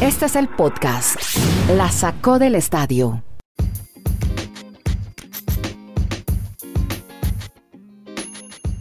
Este 0.00 0.26
es 0.26 0.36
el 0.36 0.48
podcast. 0.48 1.16
La 1.76 1.90
sacó 1.90 2.38
del 2.38 2.54
estadio. 2.54 3.22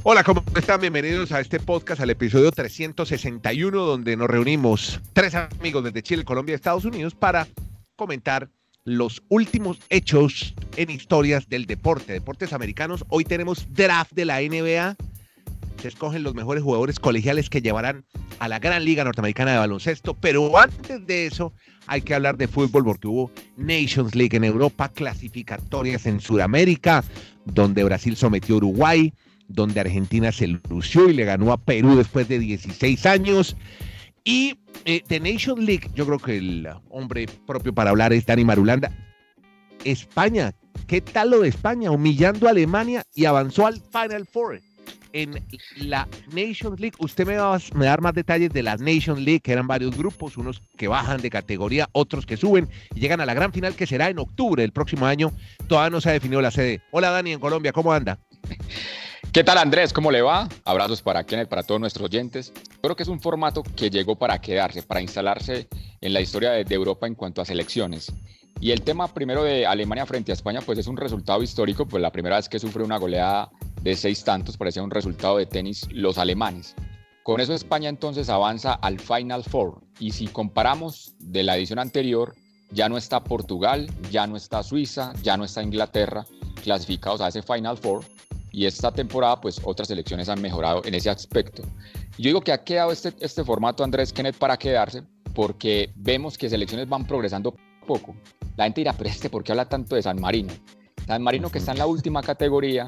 Hola, 0.04 0.24
¿cómo 0.24 0.44
están? 0.56 0.82
Bienvenidos 0.82 1.32
a 1.32 1.40
este 1.40 1.60
podcast, 1.60 2.02
al 2.02 2.10
episodio 2.10 2.52
361, 2.52 3.78
donde 3.78 4.18
nos 4.18 4.30
reunimos 4.30 5.00
tres 5.14 5.36
amigos 5.36 5.83
desde 5.83 6.01
Chile, 6.01 6.24
Colombia 6.24 6.54
y 6.54 6.56
Estados 6.56 6.85
Unidos 6.85 7.13
para 7.13 7.47
comentar 7.96 8.50
los 8.86 9.22
últimos 9.29 9.79
hechos 9.90 10.56
en 10.78 10.90
historias 10.90 11.47
del 11.47 11.66
deporte, 11.66 12.13
deportes 12.13 12.54
americanos. 12.54 13.06
Hoy 13.10 13.24
tenemos 13.24 13.68
draft 13.74 14.13
de 14.13 14.26
la 14.26 14.40
NBA. 14.42 14.96
Se 15.82 15.88
escogen 15.88 16.23
los 16.23 16.36
mejores 16.36 16.62
jugadores 16.62 17.00
colegiales 17.00 17.50
que 17.50 17.62
llevarán 17.62 18.04
a 18.40 18.50
la 18.50 18.59
gran 18.59 18.84
liga 18.84 19.04
norteamericana 19.04 19.54
de 19.54 19.59
baloncesto. 19.59 20.14
Pero 20.14 20.58
antes 20.58 21.05
de 21.08 21.26
eso, 21.26 21.54
hay 21.88 22.02
que 22.02 22.14
hablar 22.14 22.38
de 22.38 22.48
fútbol 22.48 22.84
porque 22.84 23.08
hubo 23.08 23.32
Nations 23.56 24.14
League 24.14 24.36
en 24.36 24.44
Europa, 24.44 24.90
clasificatorias 24.90 26.06
en 26.06 26.20
Sudamérica, 26.20 27.04
donde 27.46 27.84
Brasil 27.84 28.18
sometió 28.18 28.56
a 28.56 28.58
Uruguay, 28.58 29.14
donde 29.48 29.80
Argentina 29.80 30.32
se 30.32 30.48
lució 30.70 31.10
y 31.10 31.14
le 31.14 31.23
ganó 31.23 31.52
a 31.54 31.58
Perú 31.58 31.96
después 31.96 32.28
de 32.28 32.40
16 32.40 33.06
años. 33.06 33.56
Y 34.26 34.58
eh, 34.84 35.02
de 35.08 35.20
Nation 35.20 35.66
League, 35.66 35.90
yo 35.96 36.06
creo 36.06 36.20
que 36.20 36.38
el 36.38 36.68
hombre 36.90 37.26
propio 37.48 37.73
para 37.73 37.90
hablar 37.90 38.12
es 38.12 38.26
Dani 38.26 38.44
Marulanda. 38.44 38.92
España, 39.86 40.54
¿qué 40.88 41.00
tal 41.00 41.32
lo 41.32 41.40
de 41.40 41.50
España? 41.50 41.90
Humillando 41.90 42.48
a 42.48 42.52
Alemania 42.52 43.04
y 43.16 43.26
avanzó 43.26 43.66
al 43.66 43.82
Final 43.92 44.28
Four. 44.28 44.59
En 45.12 45.44
la 45.77 46.08
Nations 46.31 46.80
League, 46.80 46.95
usted 46.99 47.26
me 47.26 47.36
va 47.36 47.55
a 47.55 47.59
dar 47.73 48.02
más 48.02 48.13
detalles 48.13 48.52
de 48.52 48.62
la 48.62 48.77
Nations 48.77 49.20
League, 49.20 49.40
que 49.40 49.52
eran 49.52 49.66
varios 49.66 49.98
grupos, 49.98 50.38
unos 50.38 50.62
que 50.77 50.88
bajan 50.88 51.22
de 51.22 51.30
categoría, 51.30 51.90
otros 51.94 52.26
que 52.26 52.38
suben 52.38 52.70
y 52.94 53.00
llegan 53.00 53.20
a 53.20 53.26
la 53.26 53.34
gran 53.34 53.52
final 53.52 53.75
que 53.75 53.88
será 53.88 54.09
en 54.09 54.19
octubre 54.19 54.61
del 54.61 54.72
próximo 54.72 55.08
año. 55.08 55.31
Todavía 55.67 55.89
no 55.89 56.00
se 56.00 56.09
ha 56.09 56.14
definido 56.14 56.42
la 56.42 56.52
sede. 56.52 56.81
Hola 56.92 57.09
Dani, 57.09 57.34
en 57.34 57.39
Colombia, 57.39 57.72
¿cómo 57.72 57.92
anda? 57.92 58.19
¿Qué 59.31 59.44
tal 59.44 59.59
Andrés? 59.59 59.94
¿Cómo 59.94 60.11
le 60.11 60.23
va? 60.23 60.50
Abrazos 60.66 61.03
para 61.03 61.23
Kenneth, 61.23 61.50
para 61.50 61.62
todos 61.62 61.80
nuestros 61.80 62.06
oyentes. 62.06 62.52
Creo 62.81 62.95
que 62.95 63.03
es 63.03 63.09
un 63.09 63.19
formato 63.19 63.62
que 63.62 63.91
llegó 63.91 64.16
para 64.16 64.41
quedarse, 64.41 64.81
para 64.81 65.02
instalarse 65.02 65.67
en 66.02 66.14
la 66.14 66.22
historia 66.22 66.52
de, 66.52 66.75
Europa 66.75 67.06
en 67.06 67.14
cuanto 67.14 67.41
a 67.41 67.45
selecciones. 67.45 68.12
Y 68.59 68.72
el 68.72 68.81
tema 68.81 69.08
primero 69.08 69.44
de 69.44 69.67
Alemania 69.67 70.06
frente 70.08 70.31
a 70.31 70.34
España, 70.34 70.62
pues 70.62 70.80
es 70.80 70.88
un 70.88 70.97
resultado 70.97 71.44
histórico, 71.44 71.88
pues 71.88 72.02
la 72.02 72.12
primera 72.12 72.38
vez 72.38 72.50
que 72.50 72.58
sufre 72.58 72.84
una 72.84 72.97
goleada 72.97 73.52
de 73.81 73.95
seis 73.95 74.23
tantos, 74.23 74.58
parece 74.58 74.81
un 74.81 74.91
resultado 74.91 75.38
de 75.38 75.45
tenis 75.45 75.88
los 75.91 76.17
alemanes. 76.17 76.75
Con 77.23 77.41
eso 77.41 77.53
España 77.53 77.89
entonces 77.89 78.30
avanza 78.30 78.73
al 78.73 78.99
Final 78.99 79.44
Four. 79.44 79.81
Y 79.99 80.11
si 80.11 80.27
comparamos 80.27 81.13
de 81.19 81.44
la 81.44 81.58
edición 81.58 81.80
anterior, 81.80 82.35
ya 82.72 82.89
no 82.89 82.97
está 82.97 83.23
Portugal, 83.23 83.89
ya 84.11 84.27
no 84.27 84.35
está 84.35 84.63
Suiza, 84.63 85.13
ya 85.22 85.38
no 85.38 85.44
está 85.44 85.61
Inglaterra 85.63 86.25
clasificados 86.63 87.22
a 87.22 87.27
ese 87.27 87.41
Final 87.41 87.77
Four 87.77 88.05
y 88.52 88.66
esta 88.66 88.91
temporada 88.91 89.39
pues 89.39 89.61
otras 89.63 89.88
selecciones 89.88 90.30
han 90.30 90.41
mejorado 90.41 90.81
en 90.85 90.94
ese 90.95 91.09
aspecto. 91.09 91.63
Yo 92.17 92.30
digo 92.30 92.41
que 92.41 92.52
ha 92.52 92.63
quedado 92.63 92.91
este, 92.91 93.13
este 93.19 93.44
formato 93.44 93.83
Andrés 93.83 94.11
Kenneth 94.11 94.38
para 94.38 94.57
quedarse 94.57 95.03
porque 95.33 95.91
vemos 95.95 96.38
que 96.38 96.50
selecciones 96.50 96.89
van 96.89 97.05
progresando 97.05 97.55
poco. 97.88 98.16
La 98.57 98.66
gente 98.66 98.81
dirá, 98.81 98.94
pero 98.94 99.09
este, 99.09 99.30
¿por 99.30 99.44
qué 99.44 99.52
habla 99.52 99.69
tanto 99.69 99.95
de 99.95 100.02
San 100.02 100.19
Marino? 100.19 100.53
San 101.07 101.22
Marino 101.22 101.50
que 101.50 101.59
está 101.59 101.72
en 101.72 101.80
la 101.80 101.88
última 101.88 102.22
categoría, 102.22 102.88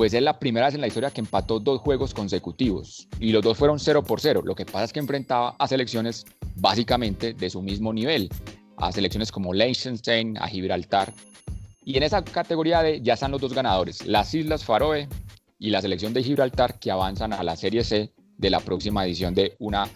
pues 0.00 0.14
es 0.14 0.22
la 0.22 0.38
primera 0.38 0.64
vez 0.64 0.74
en 0.74 0.80
la 0.80 0.86
historia 0.86 1.10
que 1.10 1.20
empató 1.20 1.60
dos 1.60 1.82
juegos 1.82 2.14
consecutivos 2.14 3.06
y 3.18 3.32
los 3.32 3.42
dos 3.42 3.58
fueron 3.58 3.78
0 3.78 4.02
por 4.02 4.18
0. 4.18 4.40
Lo 4.46 4.54
que 4.54 4.64
pasa 4.64 4.84
es 4.84 4.94
que 4.94 4.98
enfrentaba 4.98 5.54
a 5.58 5.68
selecciones 5.68 6.24
básicamente 6.56 7.34
de 7.34 7.50
su 7.50 7.60
mismo 7.60 7.92
nivel, 7.92 8.30
a 8.78 8.92
selecciones 8.92 9.30
como 9.30 9.52
Liechtenstein, 9.52 10.38
a 10.38 10.48
Gibraltar 10.48 11.12
y 11.84 11.98
en 11.98 12.02
esa 12.02 12.24
categoría 12.24 12.82
de 12.82 13.02
ya 13.02 13.12
están 13.12 13.30
los 13.30 13.42
dos 13.42 13.52
ganadores, 13.52 14.06
las 14.06 14.34
Islas 14.34 14.64
Faroe 14.64 15.06
y 15.58 15.68
la 15.68 15.82
selección 15.82 16.14
de 16.14 16.22
Gibraltar 16.22 16.78
que 16.78 16.90
avanzan 16.90 17.34
a 17.34 17.42
la 17.42 17.54
Serie 17.54 17.84
C 17.84 18.10
de 18.38 18.48
la 18.48 18.60
próxima 18.60 19.04
edición 19.04 19.34
de 19.34 19.54
una 19.58 19.86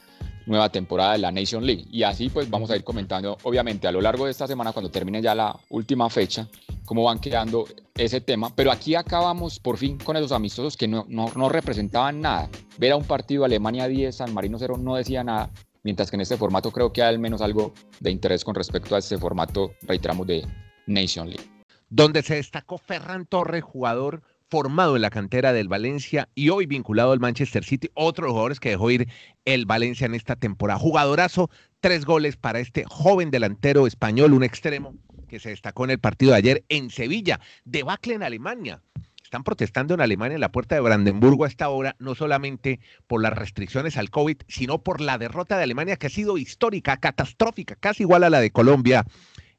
nueva 0.47 0.69
temporada 0.69 1.13
de 1.13 1.19
la 1.19 1.33
Nation 1.33 1.65
League. 1.65 1.87
Y 1.91 2.03
así 2.03 2.29
pues 2.29 2.49
vamos 2.51 2.71
a 2.71 2.77
ir 2.77 2.85
comentando 2.85 3.37
obviamente 3.43 3.87
a 3.87 3.93
lo 3.93 4.01
largo 4.01 4.25
de 4.25 4.31
esta 4.31 4.47
semana 4.47 4.73
cuando 4.73 4.91
termine 4.91 5.23
ya 5.23 5.35
la 5.35 5.57
última 5.71 6.09
fecha 6.11 6.49
cómo 6.85 7.05
van 7.05 7.19
quedando 7.19 7.65
ese 7.95 8.21
tema. 8.21 8.55
Pero 8.55 8.71
aquí 8.71 8.95
acabamos 8.95 9.59
por 9.59 9.79
fin 9.79 9.99
con 9.99 10.17
esos 10.17 10.33
amistosos 10.33 10.77
que 10.77 10.89
no, 10.89 11.05
no, 11.09 11.27
no 11.37 11.49
representaban 11.49 12.21
nada. 12.21 12.49
Ver 12.79 12.93
a 12.93 12.97
un 12.97 13.05
partido 13.05 13.45
Alemania 13.45 13.89
10, 13.89 14.15
San 14.15 14.35
Marino 14.35 14.59
0 14.59 14.77
no 14.79 14.97
decía 14.97 15.25
nada. 15.25 15.51
Mientras 15.83 16.11
que 16.11 16.17
en 16.17 16.23
este 16.23 16.37
formato 16.37 16.71
creo 16.71 16.93
que 16.93 17.03
hay 17.03 17.09
al 17.11 17.19
menos 17.19 17.43
algo 17.43 17.75
de 18.01 18.11
interés 18.11 18.43
con 18.43 18.55
respecto 18.55 18.95
a 18.95 18.99
este 18.99 19.19
formato, 19.19 19.73
reiteramos, 19.83 20.27
de 20.27 20.47
Nation 20.87 21.29
League 21.29 21.55
donde 21.95 22.23
se 22.23 22.35
destacó 22.35 22.79
Ferran 22.79 23.25
Torres, 23.25 23.63
jugador 23.63 24.23
formado 24.49 24.97
en 24.97 25.03
la 25.03 25.11
cantera 25.11 25.53
del 25.53 25.69
Valencia 25.69 26.29
y 26.35 26.51
hoy 26.51 26.67
vinculado 26.67 27.13
al 27.13 27.21
Manchester 27.21 27.65
City, 27.65 27.91
otros 27.95 28.31
jugadores 28.31 28.61
que 28.61 28.71
dejó 28.71 28.91
ir 28.91 29.09
el 29.45 29.67
Valencia 29.67 30.07
en 30.07 30.15
esta 30.15 30.37
temporada. 30.37 30.79
Jugadorazo, 30.79 31.51
tres 31.81 32.05
goles 32.05 32.37
para 32.37 32.61
este 32.61 32.85
joven 32.85 33.31
delantero 33.31 33.87
español, 33.87 34.33
un 34.33 34.45
extremo 34.45 34.95
que 35.29 35.41
se 35.41 35.51
destacó 35.51 35.85
en 35.85 35.91
el 35.91 35.99
partido 35.99 36.33
de 36.33 36.39
ayer 36.39 36.65
en 36.69 36.91
Sevilla, 36.91 37.41
debacle 37.65 38.15
en 38.15 38.23
Alemania. 38.23 38.83
Están 39.23 39.43
protestando 39.43 39.95
en 39.95 40.01
Alemania 40.01 40.37
en 40.37 40.41
la 40.41 40.53
puerta 40.53 40.77
de 40.77 40.81
Brandenburgo 40.81 41.45
a 41.45 41.49
esta 41.49 41.69
hora, 41.69 41.97
no 41.99 42.15
solamente 42.15 42.79
por 43.09 43.21
las 43.21 43.33
restricciones 43.33 43.97
al 43.97 44.11
COVID, 44.11 44.37
sino 44.47 44.85
por 44.85 45.01
la 45.01 45.19
derrota 45.19 45.57
de 45.57 45.65
Alemania 45.65 45.97
que 45.97 46.07
ha 46.07 46.11
sido 46.11 46.39
histórica, 46.39 46.99
catastrófica, 46.99 47.75
casi 47.75 48.05
igual 48.05 48.23
a 48.23 48.31
la 48.31 48.41
de 48.41 48.53
Colombia 48.53 49.05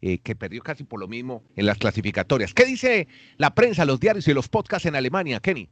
eh, 0.08 0.20
que 0.20 0.36
perdió 0.36 0.62
casi 0.62 0.84
por 0.84 1.00
lo 1.00 1.08
mismo 1.08 1.44
en 1.56 1.66
las 1.66 1.80
clasificatorias. 1.80 2.54
¿Qué 2.54 2.64
dice 2.64 3.08
la 3.38 3.56
prensa, 3.56 3.86
los 3.86 4.00
diarios 4.00 4.28
y 4.28 4.36
los 4.36 4.48
podcasts 4.48 4.86
en 4.86 4.96
Alemania, 4.96 5.40
Kenny? 5.40 5.68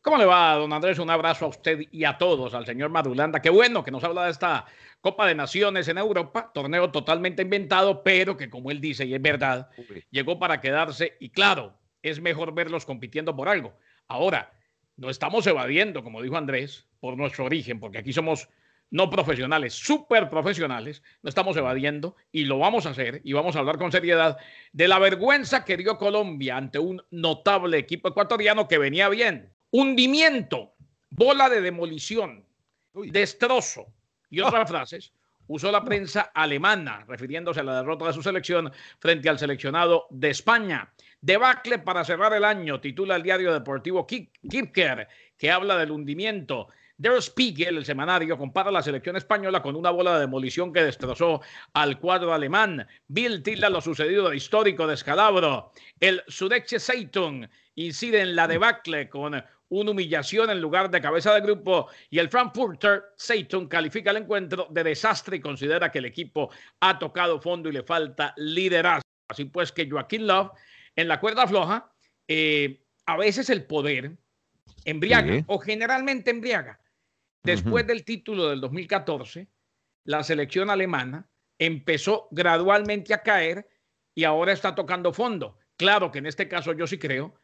¿Cómo 0.00 0.16
le 0.16 0.26
va, 0.26 0.54
don 0.54 0.72
Andrés? 0.72 1.00
Un 1.00 1.10
abrazo 1.10 1.46
a 1.46 1.48
usted 1.48 1.80
y 1.90 2.04
a 2.04 2.16
todos, 2.16 2.54
al 2.54 2.66
señor 2.66 2.90
Madulanda. 2.90 3.42
Qué 3.42 3.50
bueno 3.50 3.82
que 3.82 3.90
nos 3.90 4.04
habla 4.04 4.26
de 4.26 4.30
esta 4.30 4.64
Copa 5.00 5.26
de 5.26 5.34
Naciones 5.34 5.88
en 5.88 5.98
Europa, 5.98 6.52
torneo 6.54 6.92
totalmente 6.92 7.42
inventado, 7.42 8.04
pero 8.04 8.36
que 8.36 8.48
como 8.48 8.70
él 8.70 8.80
dice, 8.80 9.06
y 9.06 9.14
es 9.14 9.20
verdad, 9.20 9.68
llegó 10.12 10.38
para 10.38 10.60
quedarse 10.60 11.16
y 11.18 11.30
claro, 11.30 11.74
es 12.00 12.20
mejor 12.20 12.54
verlos 12.54 12.86
compitiendo 12.86 13.34
por 13.34 13.48
algo. 13.48 13.74
Ahora, 14.06 14.52
no 14.96 15.10
estamos 15.10 15.48
evadiendo, 15.48 16.04
como 16.04 16.22
dijo 16.22 16.36
Andrés, 16.36 16.86
por 17.00 17.16
nuestro 17.16 17.46
origen, 17.46 17.80
porque 17.80 17.98
aquí 17.98 18.12
somos 18.12 18.48
no 18.90 19.10
profesionales, 19.10 19.74
súper 19.74 20.30
profesionales, 20.30 21.02
no 21.22 21.28
estamos 21.28 21.56
evadiendo 21.56 22.16
y 22.30 22.44
lo 22.44 22.58
vamos 22.58 22.86
a 22.86 22.90
hacer 22.90 23.20
y 23.24 23.32
vamos 23.32 23.56
a 23.56 23.58
hablar 23.58 23.78
con 23.78 23.90
seriedad 23.90 24.36
de 24.72 24.88
la 24.88 24.98
vergüenza 24.98 25.64
que 25.64 25.76
dio 25.76 25.98
Colombia 25.98 26.56
ante 26.56 26.78
un 26.78 27.02
notable 27.10 27.78
equipo 27.78 28.08
ecuatoriano 28.08 28.68
que 28.68 28.78
venía 28.78 29.08
bien. 29.08 29.52
Hundimiento, 29.70 30.74
bola 31.10 31.48
de 31.48 31.60
demolición, 31.60 32.44
destrozo 32.94 33.86
y 34.30 34.40
otras 34.40 34.62
ah. 34.62 34.66
frases 34.66 35.12
usó 35.46 35.70
la 35.70 35.84
prensa 35.84 36.30
alemana 36.34 37.04
refiriéndose 37.06 37.60
a 37.60 37.64
la 37.64 37.76
derrota 37.76 38.06
de 38.06 38.12
su 38.12 38.22
selección 38.22 38.72
frente 38.98 39.28
al 39.28 39.38
seleccionado 39.38 40.06
de 40.10 40.30
España. 40.30 40.92
Debacle 41.20 41.78
para 41.78 42.04
cerrar 42.04 42.32
el 42.34 42.44
año, 42.44 42.80
titula 42.80 43.16
el 43.16 43.22
diario 43.22 43.52
deportivo 43.52 44.06
Kipker, 44.06 45.08
que 45.36 45.50
habla 45.50 45.76
del 45.78 45.90
hundimiento 45.90 46.68
Der 46.96 47.20
Spiegel, 47.20 47.78
el 47.78 47.84
semanario, 47.84 48.38
compara 48.38 48.70
la 48.70 48.82
selección 48.82 49.16
española 49.16 49.60
con 49.60 49.74
una 49.74 49.90
bola 49.90 50.14
de 50.14 50.20
demolición 50.20 50.72
que 50.72 50.84
destrozó 50.84 51.40
al 51.72 51.98
cuadro 51.98 52.32
alemán. 52.32 52.86
Bill 53.08 53.42
tilda 53.42 53.68
lo 53.68 53.80
sucedido 53.80 54.30
de 54.30 54.36
histórico 54.36 54.86
descalabro. 54.86 55.72
El 55.98 56.22
Sudeche 56.28 56.78
Zeitung 56.78 57.48
incide 57.74 58.20
en 58.20 58.36
la 58.36 58.46
debacle 58.46 59.08
con 59.08 59.34
una 59.70 59.90
humillación 59.90 60.50
en 60.50 60.60
lugar 60.60 60.88
de 60.88 61.00
cabeza 61.00 61.34
de 61.34 61.40
grupo 61.40 61.88
y 62.10 62.20
el 62.20 62.28
Frankfurter 62.28 63.02
Zeitung 63.18 63.66
califica 63.66 64.12
el 64.12 64.18
encuentro 64.18 64.68
de 64.70 64.84
desastre 64.84 65.38
y 65.38 65.40
considera 65.40 65.90
que 65.90 65.98
el 65.98 66.04
equipo 66.04 66.50
ha 66.78 66.96
tocado 66.96 67.40
fondo 67.40 67.68
y 67.68 67.72
le 67.72 67.82
falta 67.82 68.32
liderazgo. 68.36 69.02
Así 69.28 69.46
pues 69.46 69.72
que 69.72 69.90
Joaquín 69.90 70.28
Love 70.28 70.52
en 70.94 71.08
la 71.08 71.18
cuerda 71.18 71.48
floja, 71.48 71.90
eh, 72.28 72.84
a 73.06 73.16
veces 73.16 73.50
el 73.50 73.64
poder 73.64 74.12
embriaga 74.84 75.42
o 75.48 75.58
generalmente 75.58 76.30
embriaga. 76.30 76.78
Después 77.44 77.86
del 77.86 78.04
título 78.04 78.48
del 78.48 78.60
2014, 78.60 79.48
la 80.04 80.22
selección 80.22 80.70
alemana 80.70 81.28
empezó 81.58 82.26
gradualmente 82.30 83.12
a 83.12 83.22
caer 83.22 83.68
y 84.14 84.24
ahora 84.24 84.52
está 84.52 84.74
tocando 84.74 85.12
fondo. 85.12 85.58
Claro 85.76 86.10
que 86.10 86.20
en 86.20 86.26
este 86.26 86.48
caso 86.48 86.72
yo 86.72 86.86
sí 86.86 86.98
creo 86.98 87.34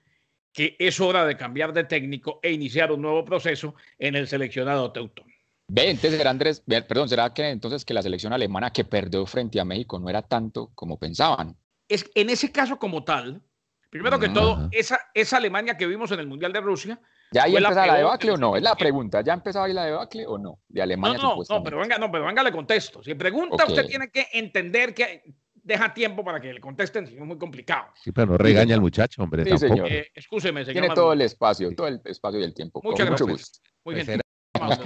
que 0.52 0.74
es 0.78 0.98
hora 1.00 1.26
de 1.26 1.36
cambiar 1.36 1.72
de 1.74 1.84
técnico 1.84 2.40
e 2.42 2.50
iniciar 2.50 2.90
un 2.90 3.02
nuevo 3.02 3.24
proceso 3.24 3.74
en 3.98 4.16
el 4.16 4.26
seleccionado 4.26 4.90
Teutón. 4.90 5.26
Ve, 5.68 5.90
entonces 5.90 6.18
será 6.18 6.30
Andrés, 6.30 6.62
perdón, 6.66 7.08
será 7.08 7.32
que 7.32 7.48
entonces 7.48 7.84
que 7.84 7.94
la 7.94 8.02
selección 8.02 8.32
alemana 8.32 8.72
que 8.72 8.84
perdió 8.84 9.24
frente 9.26 9.60
a 9.60 9.64
México 9.64 10.00
no 10.00 10.08
era 10.08 10.22
tanto 10.22 10.72
como 10.74 10.98
pensaban. 10.98 11.56
Es 11.88 12.10
en 12.14 12.30
ese 12.30 12.50
caso 12.50 12.78
como 12.78 13.04
tal, 13.04 13.42
Primero 13.90 14.20
que 14.20 14.28
todo, 14.28 14.68
esa, 14.70 15.00
esa 15.12 15.36
Alemania 15.38 15.76
que 15.76 15.86
vimos 15.86 16.12
en 16.12 16.20
el 16.20 16.28
Mundial 16.28 16.52
de 16.52 16.60
Rusia. 16.60 17.00
¿Ya 17.32 17.44
ahí 17.44 17.56
empezaba 17.56 17.86
la, 17.88 17.96
debacle 17.96 18.30
o 18.32 18.36
no? 18.36 18.56
Es 18.56 18.62
la 18.62 18.76
pregunta. 18.76 19.20
¿Ya 19.20 19.34
empezaba 19.34 19.66
ahí 19.66 19.72
la 19.72 19.84
debacle 19.84 20.26
o 20.26 20.38
no? 20.38 20.60
De 20.68 20.80
Alemania. 20.80 21.18
No, 21.18 21.36
no, 21.36 21.42
no, 21.48 21.62
pero 21.62 21.78
venga, 21.78 21.98
no, 21.98 22.10
pero 22.10 22.24
venga, 22.26 22.42
le 22.42 22.52
contesto. 22.52 23.02
Si 23.02 23.14
pregunta, 23.14 23.64
usted 23.66 23.86
tiene 23.86 24.10
que 24.10 24.28
entender 24.32 24.94
que 24.94 25.22
deja 25.54 25.92
tiempo 25.92 26.24
para 26.24 26.40
que 26.40 26.52
le 26.52 26.60
contesten, 26.60 27.06
si 27.06 27.14
no 27.14 27.22
es 27.22 27.28
muy 27.28 27.38
complicado. 27.38 27.88
Sí, 28.02 28.12
pero 28.12 28.28
no 28.28 28.38
regaña 28.38 28.74
al 28.76 28.80
muchacho, 28.80 29.22
hombre. 29.22 29.44
Sí, 29.44 29.58
señor. 29.58 29.90
Eh, 29.90 30.10
señor. 30.14 30.64
Tiene 30.66 30.90
todo 30.90 31.12
el 31.12 31.22
espacio, 31.22 31.74
todo 31.74 31.88
el 31.88 32.00
espacio 32.04 32.40
y 32.40 32.44
el 32.44 32.54
tiempo. 32.54 32.80
Muchas 32.84 33.06
gracias. 33.06 33.28
Mucho 33.28 33.32
gusto. 33.32 33.58
Muy 33.84 33.94
bien. 33.96 34.20
Pues 34.52 34.78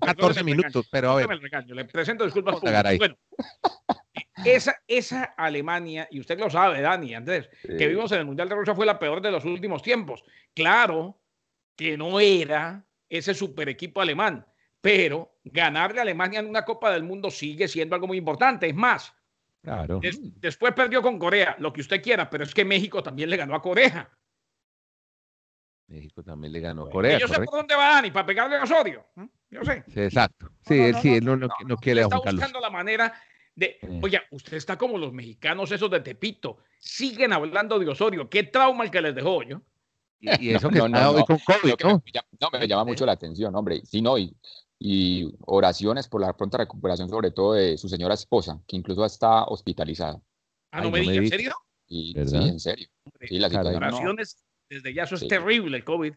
14 0.00 0.44
minutos, 0.44 0.86
pero 0.90 1.10
a 1.10 1.14
ver. 1.16 1.28
Le 1.66 1.84
presento 1.86 2.24
disculpas. 2.24 2.60
Bueno, 2.60 3.16
esa, 4.44 4.76
esa 4.86 5.24
Alemania, 5.36 6.08
y 6.10 6.20
usted 6.20 6.38
lo 6.38 6.50
sabe, 6.50 6.80
Dani, 6.80 7.14
Andrés, 7.14 7.48
que 7.62 7.88
vimos 7.88 8.12
en 8.12 8.20
el 8.20 8.26
Mundial 8.26 8.48
de 8.48 8.54
Rusia 8.54 8.74
fue 8.74 8.86
la 8.86 8.98
peor 8.98 9.20
de 9.20 9.30
los 9.30 9.44
últimos 9.44 9.82
tiempos. 9.82 10.24
Claro 10.54 11.20
que 11.76 11.96
no 11.96 12.20
era 12.20 12.84
ese 13.08 13.34
super 13.34 13.68
equipo 13.68 14.00
alemán, 14.00 14.46
pero 14.80 15.38
ganarle 15.44 16.00
a 16.00 16.02
Alemania 16.02 16.40
en 16.40 16.48
una 16.48 16.64
Copa 16.64 16.90
del 16.90 17.04
Mundo 17.04 17.30
sigue 17.30 17.68
siendo 17.68 17.94
algo 17.94 18.06
muy 18.06 18.18
importante. 18.18 18.68
Es 18.68 18.74
más, 18.74 19.14
claro. 19.62 20.00
después 20.02 20.72
perdió 20.74 21.02
con 21.02 21.18
Corea, 21.18 21.56
lo 21.58 21.72
que 21.72 21.80
usted 21.80 22.02
quiera, 22.02 22.28
pero 22.28 22.44
es 22.44 22.54
que 22.54 22.64
México 22.64 23.02
también 23.02 23.30
le 23.30 23.36
ganó 23.36 23.54
a 23.54 23.62
Corea. 23.62 24.10
México 25.86 26.22
también 26.22 26.52
le 26.52 26.60
ganó 26.60 26.86
a 26.86 26.90
Corea. 26.90 27.18
yo 27.18 27.28
sé 27.28 27.36
por 27.42 27.58
dónde 27.58 27.74
va 27.74 27.94
Dani, 27.94 28.10
para 28.10 28.26
pegarle 28.26 28.56
a 28.56 28.62
Osorio. 28.62 29.06
Yo 29.50 29.64
sé. 29.64 29.84
Sí, 29.88 30.00
exacto. 30.00 30.50
Sí, 30.66 30.80
él 30.80 30.96
sí, 30.96 31.20
no, 31.20 31.36
no, 31.36 31.48
no, 31.66 31.76
quiere 31.76 32.02
Está 32.02 32.18
buscando 32.18 32.58
la 32.58 32.70
manera 32.70 33.12
de. 33.54 33.78
Oye, 34.02 34.20
usted 34.30 34.56
está 34.56 34.76
como 34.76 34.98
los 34.98 35.12
mexicanos 35.12 35.70
esos 35.72 35.90
de 35.90 36.00
Tepito. 36.00 36.58
Siguen 36.78 37.32
hablando 37.32 37.78
de 37.78 37.88
Osorio. 37.88 38.28
Qué 38.28 38.44
trauma 38.44 38.84
el 38.84 38.90
que 38.90 39.00
les 39.00 39.14
dejó 39.14 39.42
yo. 39.42 39.60
Y, 40.20 40.50
eso 40.50 40.68
que 40.70 40.78
está 40.78 41.10
hoy 41.10 41.24
con 41.24 41.38
COVID, 41.38 41.74
¿no? 41.82 42.02
Me, 42.52 42.58
me 42.60 42.68
llama 42.68 42.84
mucho 42.84 43.04
la 43.06 43.12
atención, 43.12 43.54
hombre. 43.54 43.82
Sí, 43.84 44.00
no, 44.00 44.18
y, 44.18 44.34
y 44.78 45.32
oraciones 45.46 46.08
por 46.08 46.20
la 46.20 46.36
pronta 46.36 46.58
recuperación, 46.58 47.08
sobre 47.08 47.30
todo 47.30 47.54
de 47.54 47.78
su 47.78 47.88
señora 47.88 48.14
esposa, 48.14 48.60
que 48.66 48.76
incluso 48.76 49.04
está 49.04 49.44
hospitalizada. 49.44 50.20
Ah, 50.70 50.80
no 50.80 50.90
me 50.90 51.00
digas, 51.00 51.16
¿en 51.16 51.28
serio? 51.28 51.54
Y, 51.86 52.14
sí, 52.26 52.36
en 52.36 52.60
serio. 52.60 52.88
Sí, 53.22 53.38
la 53.38 53.48
situación, 53.48 53.76
oraciones 53.76 54.44
desde 54.68 54.92
ya 54.92 55.04
eso 55.04 55.14
es 55.14 55.28
terrible 55.28 55.76
el 55.76 55.84
COVID. 55.84 56.14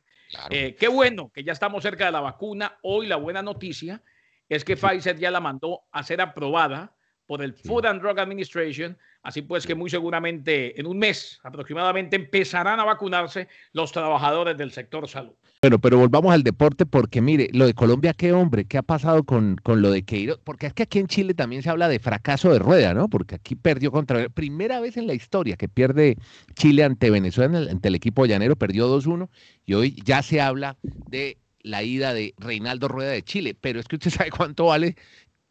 Eh, 0.50 0.76
qué 0.78 0.88
bueno 0.88 1.32
que 1.34 1.44
ya 1.44 1.54
estamos 1.54 1.84
cerca 1.84 2.06
de 2.06 2.12
la 2.12 2.22
vacuna. 2.22 2.78
Hoy 2.82 3.08
la 3.08 3.18
buena 3.18 3.42
noticia 3.42 4.02
es 4.50 4.66
que 4.66 4.76
Pfizer 4.76 5.18
ya 5.18 5.32
la 5.32 5.40
mandó 5.40 5.84
a 5.92 6.04
ser 6.04 6.22
aprobada 6.22 6.97
por 7.28 7.44
el 7.44 7.54
Food 7.54 7.86
and 7.86 8.02
Drug 8.02 8.20
Administration. 8.20 8.98
Así 9.22 9.42
pues 9.42 9.68
que 9.68 9.76
muy 9.76 9.90
seguramente 9.90 10.80
en 10.80 10.88
un 10.88 10.98
mes 10.98 11.40
aproximadamente 11.44 12.16
empezarán 12.16 12.80
a 12.80 12.86
vacunarse 12.86 13.50
los 13.74 13.92
trabajadores 13.92 14.58
del 14.58 14.72
sector 14.72 15.08
salud. 15.08 15.34
Bueno, 15.62 15.80
pero 15.80 15.98
volvamos 15.98 16.34
al 16.34 16.44
deporte 16.44 16.86
porque 16.86 17.20
mire, 17.20 17.50
lo 17.52 17.66
de 17.66 17.74
Colombia, 17.74 18.14
qué 18.14 18.32
hombre, 18.32 18.66
qué 18.66 18.78
ha 18.78 18.84
pasado 18.84 19.24
con, 19.24 19.58
con 19.58 19.82
lo 19.82 19.92
de 19.92 20.04
Queiroz, 20.04 20.40
porque 20.44 20.68
es 20.68 20.74
que 20.74 20.84
aquí 20.84 21.00
en 21.00 21.08
Chile 21.08 21.34
también 21.34 21.62
se 21.62 21.70
habla 21.70 21.90
de 21.90 22.00
fracaso 22.00 22.54
de 22.54 22.60
rueda, 22.60 22.94
¿no? 22.94 23.10
Porque 23.10 23.36
aquí 23.36 23.56
perdió 23.56 23.92
contra, 23.92 24.30
primera 24.30 24.80
vez 24.80 24.98
en 24.98 25.08
la 25.08 25.14
historia 25.14 25.58
que 25.58 25.68
pierde 25.68 26.16
Chile 26.56 26.84
ante 26.84 27.10
Venezuela, 27.10 27.58
ante 27.70 27.88
el 27.90 27.96
equipo 27.96 28.26
llanero, 28.26 28.56
perdió 28.56 28.88
2-1 28.88 29.30
y 29.66 29.74
hoy 29.74 30.02
ya 30.06 30.22
se 30.22 30.40
habla 30.40 30.78
de 30.84 31.38
la 31.64 31.84
ida 31.84 32.14
de 32.14 32.34
Reinaldo 32.38 32.88
Rueda 32.88 33.12
de 33.12 33.24
Chile, 33.24 33.58
pero 33.60 33.80
es 33.80 33.88
que 33.88 33.98
usted 33.98 34.12
sabe 34.12 34.30
cuánto 34.30 34.66
vale 34.66 34.96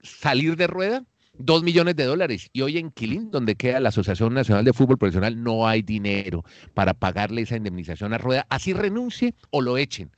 salir 0.02 0.56
de 0.56 0.67
rueda, 0.67 1.05
Dos 1.38 1.62
millones 1.62 1.96
de 1.96 2.04
dólares. 2.04 2.48
Y 2.52 2.62
hoy 2.62 2.78
en 2.78 2.90
Quilín, 2.90 3.30
donde 3.30 3.56
queda 3.56 3.80
la 3.80 3.90
Asociación 3.90 4.34
Nacional 4.34 4.64
de 4.64 4.72
Fútbol 4.72 4.98
Profesional, 4.98 5.42
no 5.42 5.66
hay 5.66 5.82
dinero 5.82 6.44
para 6.74 6.94
pagarle 6.94 7.42
esa 7.42 7.56
indemnización 7.56 8.12
a 8.14 8.18
Rueda, 8.18 8.46
así 8.48 8.72
renuncie 8.72 9.34
o 9.50 9.60
lo 9.60 9.76
echen. 9.76 10.10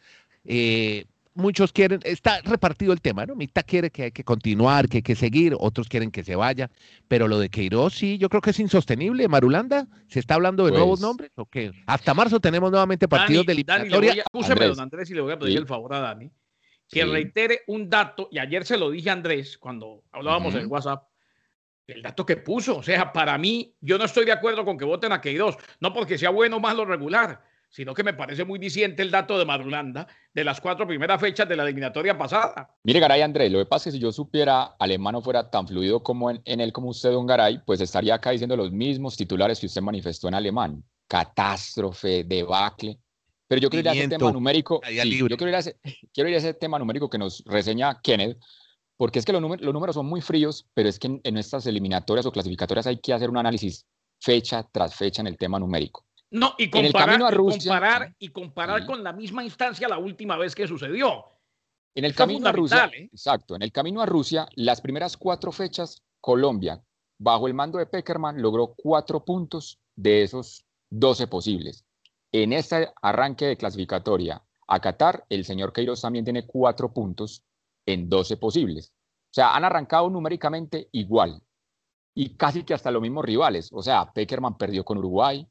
Eh, 0.44 1.04
muchos 1.34 1.72
quieren, 1.72 2.00
está 2.04 2.40
repartido 2.42 2.92
el 2.92 3.00
tema, 3.00 3.26
¿no? 3.26 3.34
Mitad 3.34 3.64
quiere 3.66 3.90
que 3.90 4.04
hay 4.04 4.12
que 4.12 4.24
continuar, 4.24 4.88
que 4.88 4.98
hay 4.98 5.02
que 5.02 5.14
seguir, 5.14 5.56
otros 5.58 5.88
quieren 5.88 6.10
que 6.10 6.24
se 6.24 6.36
vaya, 6.36 6.70
pero 7.06 7.28
lo 7.28 7.38
de 7.38 7.48
Queiroz 7.48 7.94
sí, 7.94 8.18
yo 8.18 8.28
creo 8.28 8.40
que 8.40 8.50
es 8.50 8.60
insostenible. 8.60 9.28
Marulanda, 9.28 9.86
¿se 10.08 10.20
está 10.20 10.34
hablando 10.34 10.66
de 10.66 10.72
nuevos 10.72 10.98
pues 10.98 11.00
nombres 11.00 11.30
o 11.36 11.46
qué? 11.46 11.72
Hasta 11.86 12.14
marzo 12.14 12.40
tenemos 12.40 12.70
nuevamente 12.70 13.08
partidos 13.08 13.46
de 13.46 13.52
eliminatoria. 13.52 14.24
Dani, 14.32 14.66
don 14.66 14.80
Andrés, 14.80 15.10
y 15.10 15.14
le 15.14 15.20
voy 15.20 15.32
a 15.32 15.38
pedir 15.38 15.58
el 15.58 15.66
favor 15.66 15.94
a 15.94 16.00
Dani 16.00 16.30
que 16.88 17.04
reitere 17.04 17.62
un 17.66 17.90
dato, 17.90 18.28
y 18.30 18.38
ayer 18.38 18.64
se 18.64 18.78
lo 18.78 18.90
dije 18.90 19.10
a 19.10 19.12
Andrés 19.12 19.58
cuando 19.58 20.04
hablábamos 20.10 20.54
en 20.54 20.70
WhatsApp, 20.70 21.04
el 21.86 22.02
dato 22.02 22.24
que 22.24 22.36
puso. 22.36 22.78
O 22.78 22.82
sea, 22.82 23.12
para 23.12 23.36
mí, 23.38 23.74
yo 23.80 23.98
no 23.98 24.04
estoy 24.04 24.24
de 24.24 24.32
acuerdo 24.32 24.64
con 24.64 24.78
que 24.78 24.84
voten 24.84 25.12
a 25.12 25.20
Queiroz, 25.20 25.56
no 25.80 25.92
porque 25.92 26.18
sea 26.18 26.30
bueno 26.30 26.56
o 26.56 26.60
malo 26.60 26.84
regular, 26.84 27.42
sino 27.70 27.94
que 27.94 28.02
me 28.02 28.14
parece 28.14 28.44
muy 28.44 28.58
diciente 28.58 29.02
el 29.02 29.10
dato 29.10 29.38
de 29.38 29.44
Madrulanda 29.44 30.06
de 30.32 30.44
las 30.44 30.60
cuatro 30.60 30.86
primeras 30.86 31.20
fechas 31.20 31.48
de 31.48 31.56
la 31.56 31.64
eliminatoria 31.64 32.16
pasada. 32.16 32.74
Mire, 32.84 33.00
Garay 33.00 33.20
Andrés, 33.22 33.52
lo 33.52 33.58
que 33.58 33.66
pasa 33.66 33.88
es 33.88 33.94
que 33.94 33.98
si 33.98 34.02
yo 34.02 34.12
supiera 34.12 34.76
alemán 34.78 35.12
no 35.12 35.22
fuera 35.22 35.50
tan 35.50 35.66
fluido 35.66 36.02
como 36.02 36.30
en, 36.30 36.42
él 36.44 36.72
como 36.72 36.88
usted, 36.88 37.10
don 37.10 37.26
Garay, 37.26 37.60
pues 37.64 37.80
estaría 37.80 38.14
acá 38.14 38.30
diciendo 38.30 38.56
los 38.56 38.72
mismos 38.72 39.16
titulares 39.16 39.60
que 39.60 39.66
usted 39.66 39.82
manifestó 39.82 40.28
en 40.28 40.34
alemán. 40.34 40.82
Catástrofe, 41.06 42.24
debacle. 42.24 42.98
Pero 43.48 43.60
yo 43.60 43.70
quiero 43.70 43.80
ir 43.80 43.88
a 43.88 43.92
ese 43.92 44.08
tema 44.08 44.30
numérico. 44.30 44.80
yo 44.82 45.36
quiero 45.36 45.48
ir, 45.48 45.54
a 45.54 45.58
ese, 45.58 45.78
quiero 46.12 46.28
ir 46.28 46.36
a 46.36 46.38
ese 46.38 46.54
tema 46.54 46.78
numérico 46.78 47.08
que 47.08 47.18
nos 47.18 47.42
reseña 47.46 48.00
Kenneth, 48.02 48.38
porque 48.96 49.18
es 49.18 49.24
que 49.24 49.32
los, 49.32 49.40
números, 49.40 49.64
los 49.64 49.72
números 49.72 49.94
son 49.94 50.06
muy 50.06 50.20
fríos, 50.20 50.66
pero 50.74 50.88
es 50.88 50.98
que 50.98 51.06
en, 51.06 51.20
en 51.24 51.38
estas 51.38 51.66
eliminatorias 51.66 52.26
o 52.26 52.32
clasificatorias 52.32 52.86
hay 52.86 52.98
que 52.98 53.12
hacer 53.12 53.30
un 53.30 53.38
análisis 53.38 53.86
fecha 54.20 54.68
tras 54.70 54.94
fecha 54.94 55.22
en 55.22 55.28
el 55.28 55.38
tema 55.38 55.58
numérico. 55.58 56.04
No, 56.30 56.54
y 56.58 56.68
comparar, 56.68 57.22
a 57.22 57.30
Rusia, 57.30 57.58
y 57.58 57.68
comparar, 57.68 58.14
y 58.18 58.28
comparar 58.28 58.86
con 58.86 59.02
la 59.02 59.12
misma 59.12 59.42
instancia 59.42 59.88
la 59.88 59.98
última 59.98 60.36
vez 60.36 60.54
que 60.54 60.66
sucedió. 60.66 61.24
En 61.94 62.04
el 62.04 62.14
camino 62.14 62.48
a 62.48 62.52
Rusia, 62.52 62.90
¿eh? 62.94 63.08
exacto, 63.10 63.56
en 63.56 63.62
el 63.62 63.72
camino 63.72 64.02
a 64.02 64.06
Rusia, 64.06 64.46
las 64.54 64.80
primeras 64.80 65.16
cuatro 65.16 65.52
fechas, 65.52 66.02
Colombia, 66.20 66.82
bajo 67.18 67.46
el 67.46 67.54
mando 67.54 67.78
de 67.78 67.86
Peckerman, 67.86 68.42
logró 68.42 68.74
cuatro 68.76 69.24
puntos 69.24 69.78
de 69.96 70.22
esos 70.22 70.64
doce 70.90 71.26
posibles. 71.26 71.84
En 72.32 72.52
este 72.52 72.90
arranque 73.00 73.46
de 73.46 73.56
clasificatoria 73.56 74.42
a 74.66 74.80
Qatar, 74.80 75.24
el 75.28 75.44
señor 75.44 75.72
Queiroz 75.72 76.02
también 76.02 76.24
tiene 76.24 76.46
cuatro 76.46 76.92
puntos 76.92 77.42
en 77.86 78.08
12 78.08 78.36
posibles. 78.36 78.92
O 79.30 79.34
sea, 79.34 79.54
han 79.54 79.64
arrancado 79.64 80.10
numéricamente 80.10 80.88
igual 80.92 81.42
y 82.14 82.30
casi 82.36 82.64
que 82.64 82.74
hasta 82.74 82.90
los 82.90 83.00
mismos 83.00 83.24
rivales. 83.24 83.70
O 83.72 83.82
sea, 83.82 84.12
Peckerman 84.12 84.58
perdió 84.58 84.84
con 84.84 84.98
Uruguay, 84.98 85.46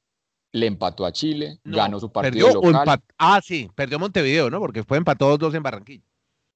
le 0.52 0.68
empató 0.68 1.06
a 1.06 1.12
Chile, 1.12 1.60
ganó 1.64 2.00
su 2.00 2.12
partido 2.12 2.54
local. 2.54 3.02
ah, 3.18 3.40
sí, 3.44 3.70
perdió 3.74 3.98
Montevideo, 4.00 4.50
¿no? 4.50 4.60
Porque 4.60 4.84
fue 4.84 4.98
empató 4.98 5.38
dos 5.38 5.54
en 5.54 5.64
Barranquilla. 5.64 6.04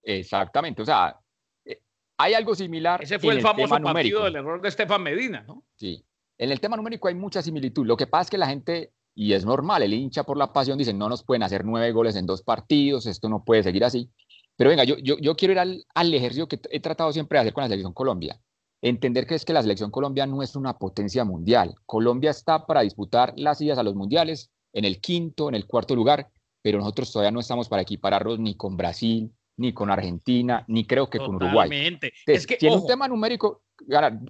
Exactamente, 0.03 0.81
o 0.81 0.85
sea, 0.85 1.19
eh, 1.63 1.81
hay 2.17 2.33
algo 2.33 2.55
similar. 2.55 3.03
Ese 3.03 3.19
fue 3.19 3.35
el, 3.35 3.41
famoso 3.41 3.79
partido 3.81 4.23
del 4.23 4.35
error 4.35 4.61
de 4.61 4.67
Estefan 4.67 5.01
Medina, 5.01 5.43
¿no? 5.47 5.63
Sí, 5.75 6.03
en 6.37 6.51
el 6.51 6.59
tema 6.59 6.75
numérico 6.75 7.07
hay 7.07 7.15
mucha 7.15 7.41
similitud. 7.41 7.85
Lo 7.85 7.95
que 7.97 8.07
pasa 8.07 8.23
es 8.23 8.29
que 8.31 8.37
la 8.37 8.47
gente 8.47 8.91
y 9.13 9.33
es 9.33 9.45
normal, 9.45 9.83
el 9.83 9.93
hincha 9.93 10.23
por 10.23 10.37
la 10.37 10.53
pasión 10.53 10.77
dice, 10.77 10.93
no 10.93 11.09
nos 11.09 11.23
pueden 11.23 11.43
hacer 11.43 11.65
nueve 11.65 11.91
goles 11.91 12.15
en 12.15 12.25
dos 12.25 12.41
partidos, 12.41 13.05
esto 13.05 13.29
no 13.29 13.43
puede 13.43 13.63
seguir 13.63 13.83
así. 13.83 14.09
Pero 14.55 14.69
venga, 14.69 14.83
yo, 14.83 14.97
yo, 14.97 15.17
yo 15.17 15.35
quiero 15.35 15.53
ir 15.53 15.59
al, 15.59 15.85
al, 15.93 16.13
ejercicio 16.13 16.47
que 16.47 16.59
he 16.69 16.79
tratado 16.79 17.11
siempre 17.11 17.37
de 17.37 17.41
hacer 17.41 17.53
con 17.53 17.63
la 17.63 17.67
selección 17.67 17.93
Colombia. 17.93 18.39
Entender 18.81 19.27
que 19.27 19.35
es 19.35 19.45
que 19.45 19.53
la 19.53 19.61
selección 19.61 19.91
Colombia 19.91 20.25
no 20.25 20.41
es 20.41 20.55
una 20.55 20.77
potencia 20.77 21.23
mundial. 21.23 21.75
Colombia 21.85 22.31
está 22.31 22.65
para 22.65 22.81
disputar 22.81 23.33
las 23.37 23.61
idas 23.61 23.77
a 23.77 23.83
los 23.83 23.95
mundiales 23.95 24.51
en 24.73 24.85
el 24.85 24.99
quinto, 25.01 25.49
en 25.49 25.55
el 25.55 25.67
cuarto 25.67 25.95
lugar, 25.95 26.29
pero 26.61 26.79
nosotros 26.79 27.11
todavía 27.11 27.31
no 27.31 27.39
estamos 27.39 27.69
para 27.69 27.81
equipararnos 27.81 28.39
ni 28.39 28.55
con 28.55 28.77
Brasil, 28.77 29.31
ni 29.57 29.73
con 29.73 29.91
Argentina, 29.91 30.63
ni 30.67 30.85
creo 30.85 31.09
que 31.09 31.19
con 31.19 31.35
Uruguay. 31.35 31.69
Entonces, 31.71 32.13
es 32.25 32.47
que, 32.47 32.57
tiene 32.57 32.75
un 32.75 32.87
tema 32.87 33.07
numérico, 33.07 33.61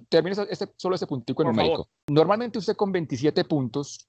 termino 0.08 0.42
este, 0.48 0.68
solo 0.76 0.94
este 0.94 1.06
puntico 1.06 1.44
numérico. 1.44 1.88
Normalmente 2.08 2.58
usted 2.58 2.76
con 2.76 2.92
27 2.92 3.44
puntos 3.44 4.08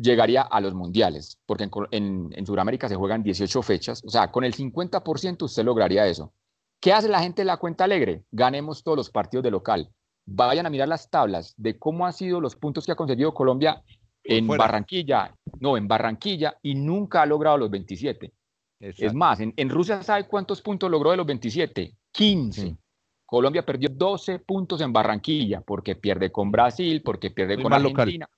llegaría 0.00 0.42
a 0.42 0.60
los 0.60 0.74
mundiales, 0.74 1.38
porque 1.46 1.68
en, 1.90 2.30
en, 2.32 2.46
Sudamérica 2.46 2.88
se 2.88 2.96
juegan 2.96 3.22
18 3.22 3.62
fechas, 3.62 4.02
o 4.04 4.10
sea, 4.10 4.30
con 4.30 4.44
el 4.44 4.54
50% 4.54 5.42
usted 5.42 5.64
lograría 5.64 6.06
eso. 6.06 6.32
¿Qué 6.80 6.92
hace 6.92 7.08
la 7.08 7.20
gente 7.20 7.42
de 7.42 7.46
la 7.46 7.58
cuenta 7.58 7.84
alegre? 7.84 8.24
Ganemos 8.30 8.82
todos 8.82 8.96
los 8.96 9.10
partidos 9.10 9.44
de 9.44 9.50
local. 9.50 9.90
Vayan 10.26 10.66
a 10.66 10.70
mirar 10.70 10.88
las 10.88 11.10
tablas 11.10 11.54
de 11.56 11.78
cómo 11.78 12.06
han 12.06 12.12
sido 12.12 12.40
los 12.40 12.56
puntos 12.56 12.86
que 12.86 12.92
ha 12.92 12.96
conseguido 12.96 13.34
Colombia 13.34 13.82
en 14.24 14.46
Barranquilla, 14.46 15.34
no, 15.58 15.76
en 15.76 15.88
Barranquilla, 15.88 16.56
y 16.62 16.74
nunca 16.74 17.22
ha 17.22 17.26
logrado 17.26 17.58
los 17.58 17.70
27. 17.70 18.32
Es 18.80 19.12
más, 19.12 19.40
en, 19.40 19.68
Rusia, 19.68 20.02
¿sabe 20.02 20.26
cuántos 20.26 20.62
puntos 20.62 20.90
logró 20.90 21.10
de 21.10 21.18
los 21.18 21.26
27? 21.26 21.94
15. 22.12 22.76
Colombia 23.26 23.64
perdió 23.64 23.90
12 23.90 24.38
puntos 24.40 24.80
en 24.80 24.92
Barranquilla, 24.92 25.60
porque 25.60 25.96
pierde 25.96 26.32
con 26.32 26.50
Brasil, 26.50 27.02
porque 27.02 27.30
pierde 27.30 27.62
con 27.62 27.72
Argentina. 27.72 28.28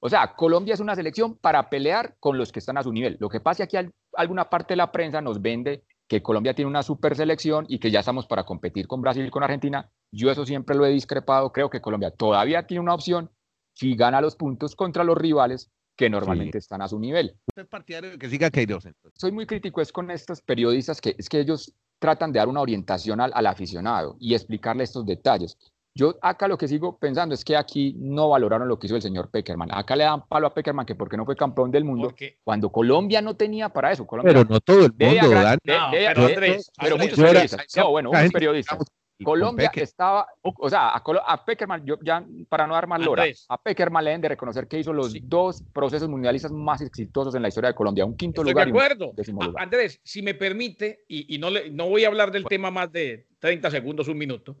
O 0.00 0.08
sea, 0.08 0.34
Colombia 0.34 0.74
es 0.74 0.80
una 0.80 0.94
selección 0.94 1.36
para 1.36 1.68
pelear 1.68 2.16
con 2.20 2.38
los 2.38 2.50
que 2.52 2.58
están 2.58 2.78
a 2.78 2.82
su 2.82 2.92
nivel. 2.92 3.16
Lo 3.20 3.28
que 3.28 3.40
pasa 3.40 3.62
es 3.62 3.68
que 3.68 3.78
aquí 3.78 3.90
alguna 4.14 4.48
parte 4.48 4.72
de 4.72 4.76
la 4.76 4.90
prensa 4.90 5.20
nos 5.20 5.40
vende 5.42 5.84
que 6.08 6.22
Colombia 6.22 6.54
tiene 6.54 6.68
una 6.68 6.82
super 6.82 7.14
selección 7.14 7.66
y 7.68 7.78
que 7.78 7.90
ya 7.90 8.00
estamos 8.00 8.26
para 8.26 8.44
competir 8.44 8.88
con 8.88 9.00
Brasil 9.00 9.24
y 9.24 9.30
con 9.30 9.42
Argentina. 9.42 9.88
Yo 10.10 10.30
eso 10.30 10.44
siempre 10.44 10.74
lo 10.74 10.84
he 10.84 10.90
discrepado. 10.90 11.52
Creo 11.52 11.70
que 11.70 11.80
Colombia 11.80 12.10
todavía 12.10 12.66
tiene 12.66 12.80
una 12.80 12.94
opción 12.94 13.30
si 13.74 13.94
gana 13.94 14.20
los 14.20 14.36
puntos 14.36 14.74
contra 14.74 15.04
los 15.04 15.16
rivales 15.16 15.70
que 15.96 16.08
normalmente 16.08 16.58
están 16.58 16.80
a 16.80 16.88
su 16.88 16.98
nivel. 16.98 17.36
¿Usted 17.48 17.62
es 17.62 17.68
partidario 17.68 18.10
de 18.10 18.18
que 18.18 18.28
siga 18.28 18.50
Queiroz? 18.50 18.84
Soy 19.14 19.32
muy 19.32 19.46
crítico 19.46 19.82
es 19.82 19.92
con 19.92 20.10
estos 20.10 20.40
periodistas 20.40 21.00
que 21.00 21.14
es 21.18 21.28
que 21.28 21.40
ellos 21.40 21.74
tratan 21.98 22.32
de 22.32 22.38
dar 22.38 22.48
una 22.48 22.62
orientación 22.62 23.20
al, 23.20 23.30
al 23.34 23.46
aficionado 23.46 24.16
y 24.18 24.34
explicarle 24.34 24.82
estos 24.82 25.04
detalles. 25.04 25.58
Yo 25.94 26.16
acá 26.22 26.46
lo 26.46 26.56
que 26.56 26.68
sigo 26.68 26.98
pensando 26.98 27.34
es 27.34 27.44
que 27.44 27.56
aquí 27.56 27.94
no 27.98 28.28
valoraron 28.28 28.68
lo 28.68 28.78
que 28.78 28.86
hizo 28.86 28.96
el 28.96 29.02
señor 29.02 29.30
Peckerman. 29.30 29.70
Acá 29.72 29.96
le 29.96 30.04
dan 30.04 30.26
palo 30.28 30.46
a 30.46 30.54
Peckerman 30.54 30.86
que 30.86 30.94
porque 30.94 31.16
no 31.16 31.24
fue 31.24 31.36
campeón 31.36 31.70
del 31.70 31.84
mundo, 31.84 32.14
cuando 32.44 32.70
Colombia 32.70 33.20
no 33.20 33.34
tenía 33.34 33.68
para 33.68 33.90
eso. 33.90 34.06
Colombia 34.06 34.32
pero 34.32 34.48
no 34.48 34.60
todo 34.60 34.86
el 34.86 34.92
mundo, 34.92 35.30
Dan. 35.30 35.58
No, 35.64 35.88
pero, 35.90 36.26
Andrés, 36.26 36.70
pero 36.80 36.96
muchos 36.96 37.18
periodistas. 37.18 37.66
No, 37.76 37.90
bueno, 37.90 38.10
muchos 38.12 38.32
periodistas. 38.32 38.78
Colombia 39.22 39.70
estaba, 39.74 40.26
o 40.42 40.70
sea, 40.70 40.90
a, 40.94 41.44
Peckerman, 41.44 41.84
yo 41.84 41.98
ya 42.02 42.24
para 42.48 42.66
no 42.66 42.74
dar 42.74 42.86
más 42.86 43.00
lora, 43.00 43.24
a 43.48 43.62
Peckerman 43.62 44.04
le 44.04 44.10
deben 44.10 44.22
de 44.22 44.28
reconocer 44.28 44.66
que 44.66 44.78
hizo 44.78 44.92
los 44.92 45.14
dos 45.28 45.62
procesos 45.72 46.08
mundialistas 46.08 46.52
más 46.52 46.80
exitosos 46.80 47.34
en 47.34 47.42
la 47.42 47.48
historia 47.48 47.68
de 47.68 47.74
Colombia, 47.74 48.04
un 48.04 48.16
quinto 48.16 48.42
lugar. 48.42 48.66
De 48.66 48.70
acuerdo. 48.70 49.12
Andrés, 49.56 50.00
si 50.02 50.22
me 50.22 50.34
permite, 50.34 51.04
y, 51.08 51.38
no, 51.38 51.50
le, 51.50 51.70
no 51.70 51.88
voy 51.88 52.04
a 52.04 52.08
hablar 52.08 52.30
del 52.30 52.44
tema 52.44 52.70
más 52.70 52.90
de 52.92 53.26
30 53.40 53.70
segundos, 53.70 54.08
un 54.08 54.18
minuto, 54.18 54.56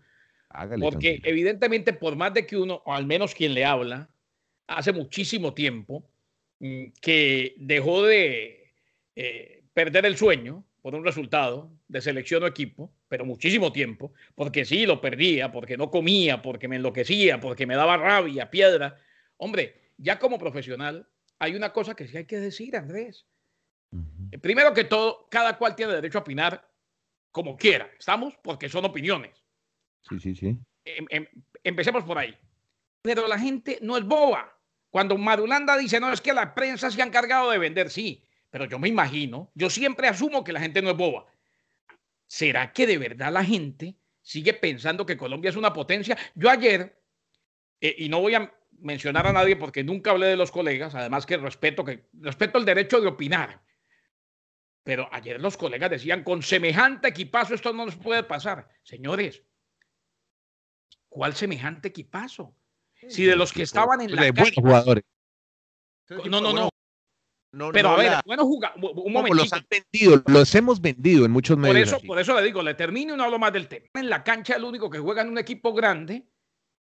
porque 0.80 1.20
evidentemente 1.24 1.92
por 1.92 2.16
más 2.16 2.34
de 2.34 2.46
que 2.46 2.56
uno, 2.56 2.82
o 2.84 2.92
al 2.92 3.06
menos 3.06 3.34
quien 3.34 3.54
le 3.54 3.64
habla, 3.64 4.08
hace 4.66 4.92
muchísimo 4.92 5.54
tiempo 5.54 6.08
mm, 6.58 6.86
que 7.00 7.54
dejó 7.58 8.04
de 8.04 8.72
eh, 9.16 9.62
perder 9.72 10.06
el 10.06 10.16
sueño 10.16 10.64
por 10.82 10.94
un 10.94 11.04
resultado 11.04 11.70
de 11.88 12.00
selección 12.00 12.42
o 12.42 12.46
equipo, 12.46 12.90
pero 13.08 13.24
muchísimo 13.24 13.70
tiempo, 13.72 14.12
porque 14.34 14.64
sí 14.64 14.86
lo 14.86 15.00
perdía, 15.00 15.52
porque 15.52 15.76
no 15.76 15.90
comía, 15.90 16.40
porque 16.42 16.68
me 16.68 16.76
enloquecía, 16.76 17.38
porque 17.38 17.66
me 17.66 17.76
daba 17.76 17.96
rabia, 17.96 18.50
piedra. 18.50 18.96
Hombre, 19.36 19.92
ya 19.98 20.18
como 20.18 20.38
profesional, 20.38 21.06
hay 21.38 21.54
una 21.54 21.72
cosa 21.72 21.94
que 21.94 22.08
sí 22.08 22.16
hay 22.16 22.24
que 22.24 22.38
decir, 22.38 22.76
Andrés. 22.76 23.26
Primero 24.40 24.72
que 24.72 24.84
todo, 24.84 25.26
cada 25.30 25.58
cual 25.58 25.74
tiene 25.74 25.92
derecho 25.92 26.18
a 26.18 26.20
opinar 26.22 26.66
como 27.30 27.56
quiera, 27.56 27.90
¿estamos? 27.98 28.34
Porque 28.42 28.68
son 28.68 28.84
opiniones. 28.84 29.39
Sí, 30.08 30.18
sí, 30.18 30.34
sí. 30.34 30.56
Em, 30.84 31.06
em, 31.10 31.26
empecemos 31.62 32.04
por 32.04 32.18
ahí. 32.18 32.36
Pero 33.02 33.26
la 33.26 33.38
gente 33.38 33.78
no 33.82 33.96
es 33.96 34.04
boba. 34.04 34.56
Cuando 34.90 35.16
Madulanda 35.16 35.76
dice, 35.76 36.00
no, 36.00 36.12
es 36.12 36.20
que 36.20 36.32
la 36.32 36.54
prensa 36.54 36.90
se 36.90 37.00
ha 37.00 37.06
encargado 37.06 37.50
de 37.50 37.58
vender, 37.58 37.90
sí, 37.90 38.24
pero 38.50 38.64
yo 38.64 38.78
me 38.78 38.88
imagino, 38.88 39.52
yo 39.54 39.70
siempre 39.70 40.08
asumo 40.08 40.42
que 40.42 40.52
la 40.52 40.60
gente 40.60 40.82
no 40.82 40.90
es 40.90 40.96
boba. 40.96 41.26
¿Será 42.26 42.72
que 42.72 42.86
de 42.86 42.98
verdad 42.98 43.32
la 43.32 43.44
gente 43.44 43.96
sigue 44.20 44.52
pensando 44.54 45.06
que 45.06 45.16
Colombia 45.16 45.50
es 45.50 45.56
una 45.56 45.72
potencia? 45.72 46.18
Yo 46.34 46.50
ayer, 46.50 47.00
eh, 47.80 47.94
y 47.98 48.08
no 48.08 48.20
voy 48.20 48.34
a 48.34 48.52
mencionar 48.80 49.26
a 49.26 49.32
nadie 49.32 49.56
porque 49.56 49.84
nunca 49.84 50.10
hablé 50.10 50.26
de 50.26 50.36
los 50.36 50.50
colegas, 50.50 50.94
además 50.94 51.26
que 51.26 51.36
respeto, 51.36 51.84
que 51.84 52.08
respeto 52.14 52.58
el 52.58 52.64
derecho 52.64 53.00
de 53.00 53.08
opinar. 53.08 53.62
Pero 54.82 55.08
ayer 55.12 55.40
los 55.40 55.56
colegas 55.56 55.90
decían, 55.90 56.24
con 56.24 56.42
semejante 56.42 57.08
equipazo 57.08 57.54
esto 57.54 57.72
no 57.72 57.84
nos 57.84 57.96
puede 57.96 58.24
pasar. 58.24 58.68
Señores, 58.82 59.42
¿cuál 61.10 61.34
semejante 61.34 61.88
equipazo? 61.88 62.54
Si 63.08 63.24
de 63.24 63.36
los 63.36 63.52
que 63.52 63.62
estaban 63.62 64.00
en 64.00 64.14
la 64.14 64.22
de 64.22 64.30
buenos 64.30 64.54
jugadores. 64.54 65.04
No, 66.08 66.40
no, 66.40 66.52
no. 66.52 66.70
No, 67.52 67.72
pero 67.72 67.88
a 67.90 67.96
ver, 67.96 68.12
bueno, 68.24 68.44
un 68.44 69.12
momento. 69.12 69.34
Los 69.34 69.52
han 69.52 69.66
vendido, 69.68 70.22
los 70.26 70.54
hemos 70.54 70.80
vendido 70.80 71.24
en 71.24 71.32
muchos 71.32 71.58
medios. 71.58 71.90
Por 71.90 71.98
eso, 71.98 72.06
por 72.06 72.18
eso 72.20 72.36
le 72.36 72.46
digo, 72.46 72.62
le 72.62 72.74
termino 72.74 73.14
y 73.14 73.16
no 73.16 73.24
hablo 73.24 73.40
más 73.40 73.52
del 73.52 73.66
tema. 73.66 73.86
En 73.94 74.08
la 74.08 74.22
cancha 74.22 74.54
el 74.54 74.62
único 74.62 74.88
que 74.88 75.00
juega 75.00 75.22
en 75.22 75.30
un 75.30 75.38
equipo 75.38 75.74
grande 75.74 76.28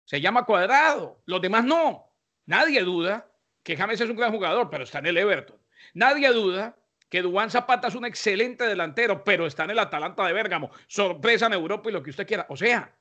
se 0.06 0.22
llama 0.22 0.46
Cuadrado. 0.46 1.24
Los 1.26 1.42
demás 1.42 1.66
no. 1.66 2.14
Nadie 2.46 2.84
duda 2.84 3.32
que 3.64 3.76
James 3.76 4.00
es 4.00 4.10
un 4.10 4.16
gran 4.16 4.32
jugador, 4.32 4.70
pero 4.70 4.84
está 4.84 5.00
en 5.00 5.08
el 5.08 5.18
Everton. 5.18 5.58
Nadie 5.96 6.32
duda 6.32 6.78
que 7.10 7.24
Dubán 7.24 7.50
Zapata 7.50 7.88
es 7.88 7.96
un 7.96 8.06
excelente 8.06 8.66
delantero, 8.66 9.24
pero 9.24 9.48
está 9.48 9.64
en 9.64 9.72
el 9.72 9.80
Atalanta 9.80 10.26
de 10.26 10.34
Bérgamo. 10.34 10.70
Sorpresa 10.88 11.48
en 11.48 11.54
Europa 11.54 11.90
y 11.90 11.94
lo 11.94 12.04
que 12.04 12.12
usted 12.12 12.28
quiera. 12.28 12.46
O 12.50 12.58
sea, 12.58 12.96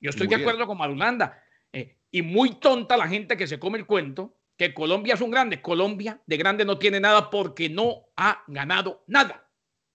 yo 0.00 0.10
estoy 0.10 0.26
de 0.26 0.36
acuerdo 0.36 0.66
con 0.66 0.78
Marulanda. 0.78 1.42
Eh, 1.72 1.96
y 2.10 2.22
muy 2.22 2.54
tonta 2.54 2.96
la 2.96 3.08
gente 3.08 3.36
que 3.36 3.46
se 3.46 3.58
come 3.58 3.78
el 3.78 3.86
cuento 3.86 4.34
que 4.56 4.74
Colombia 4.74 5.14
es 5.14 5.20
un 5.20 5.30
grande. 5.30 5.62
Colombia 5.62 6.20
de 6.26 6.36
grande 6.36 6.64
no 6.64 6.78
tiene 6.78 7.00
nada 7.00 7.30
porque 7.30 7.68
no 7.68 8.08
ha 8.16 8.42
ganado 8.48 9.04
nada. 9.06 9.44